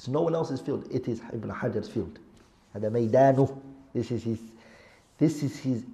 It's 0.00 0.08
no 0.08 0.20
one 0.20 0.34
else's 0.34 0.60
field. 0.60 0.86
It 0.90 1.08
is 1.08 1.20
Ibn 1.32 1.50
Hajar's 1.50 1.88
field. 1.88 2.18
هذا 2.74 2.90
ميدانه. 2.90 3.56
This 3.94 4.10
is 4.10 4.22
his 4.22 4.38
this 5.18 5.42
is 5.42 5.58
his 5.58 5.84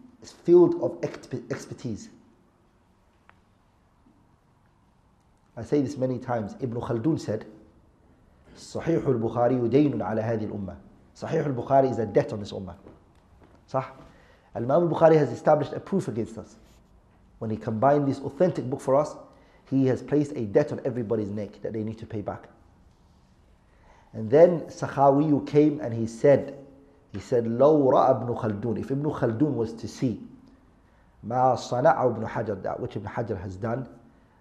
field 0.45 0.83
of 0.83 0.99
expertise. 1.05 2.09
I 5.57 5.63
say 5.63 5.83
this 5.83 5.97
many 5.97 6.19
times. 6.19 6.57
Ibn 6.61 6.81
Khaldun 6.81 7.21
said, 7.21 7.45
صحيح 8.57 9.07
البخاري 9.07 9.69
دين 9.69 10.03
على 10.03 10.23
هذه 10.23 10.45
الأمة. 10.45 10.77
صحيح 11.17 11.47
البخاري 11.47 11.91
is 11.91 11.99
a 11.99 12.07
debt 12.07 12.33
on 12.33 12.41
this 12.41 12.53
ummah. 12.53 12.75
صح? 13.71 13.93
Al-Imam 14.55 14.83
al-Bukhari 14.83 15.17
has 15.17 15.31
established 15.31 15.73
a 15.73 15.81
proof 15.81 16.09
against 16.09 16.39
us. 16.39 16.57
When 17.39 17.51
he 17.51 17.57
combined 17.57 18.07
this 18.07 18.21
authentic 18.21 18.69
book 18.69 18.81
for 18.81 18.95
us, 18.95 19.15
he 19.71 19.87
has 19.87 20.03
placed 20.03 20.33
a 20.33 20.43
debt 20.43 20.73
on 20.73 20.81
everybody's 20.85 21.31
neck 21.31 21.61
that 21.63 21.73
they 21.73 21.83
need 21.83 21.99
to 21.99 22.07
pay 22.07 22.21
back. 22.21 22.49
And 24.13 24.31
then 24.31 24.61
Sakhawi 24.63 25.47
came 25.47 25.81
and 25.81 25.95
he 25.95 26.07
said, 26.07 26.59
he 27.13 27.21
said, 27.21 27.45
لو 27.45 27.91
رأى 27.93 28.23
ابن 28.23 28.35
خلدون, 28.41 28.81
if 28.81 28.91
Ibn 28.91 29.05
Khaldun 29.05 29.55
was 29.55 29.73
to 29.75 29.89
see 29.89 30.21
ما 31.25 31.55
صنعه 31.55 32.17
ابن 32.17 32.27
حجر, 32.27 32.63
that 32.63 32.81
which 32.81 32.97
Ibn 32.97 33.09
Hajar 33.09 33.41
has 33.41 33.57
done, 33.57 33.87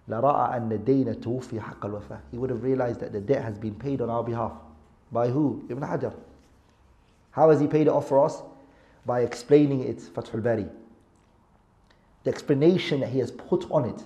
لرأى 0.08 0.56
أن 0.56 0.84
دين 0.84 1.20
توفي 1.20 1.60
حق 1.60 1.86
الوفاء. 1.86 2.20
He 2.30 2.38
would 2.38 2.50
have 2.50 2.62
realized 2.62 3.00
that 3.00 3.12
the 3.12 3.20
debt 3.20 3.42
has 3.42 3.58
been 3.58 3.74
paid 3.74 4.00
on 4.00 4.10
our 4.10 4.24
behalf. 4.24 4.52
By 5.12 5.28
who? 5.28 5.64
Ibn 5.68 5.82
Hajar. 5.82 6.14
How 7.30 7.50
has 7.50 7.60
he 7.60 7.66
paid 7.66 7.82
it 7.82 7.90
off 7.90 8.08
for 8.08 8.24
us? 8.24 8.42
By 9.06 9.20
explaining 9.20 9.84
it, 9.84 9.98
Fathul 9.98 10.42
Bari. 10.42 10.66
The 12.24 12.30
explanation 12.30 13.00
that 13.00 13.08
he 13.08 13.18
has 13.18 13.30
put 13.30 13.70
on 13.70 13.84
it 13.84 14.02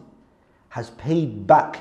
has 0.70 0.90
paid 0.90 1.46
back 1.46 1.80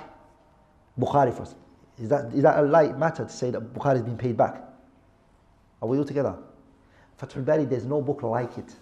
Bukhari 0.99 1.33
for 1.33 1.43
us. 1.43 1.55
Is 2.00 2.08
that, 2.08 2.32
is 2.32 2.42
that 2.42 2.58
a 2.58 2.62
light 2.62 2.98
matter 2.98 3.24
to 3.24 3.30
say 3.30 3.50
that 3.50 3.74
Bukhari 3.74 3.96
has 3.96 4.02
been 4.02 4.16
paid 4.16 4.36
back? 4.36 4.62
Are 5.82 5.88
we 5.88 5.98
all 5.98 6.04
together? 6.04 6.36
Fathul 7.20 7.44
Bari, 7.44 7.66
there's 7.66 7.84
no 7.84 8.00
book 8.00 8.22
like 8.22 8.56
it. 8.56 8.74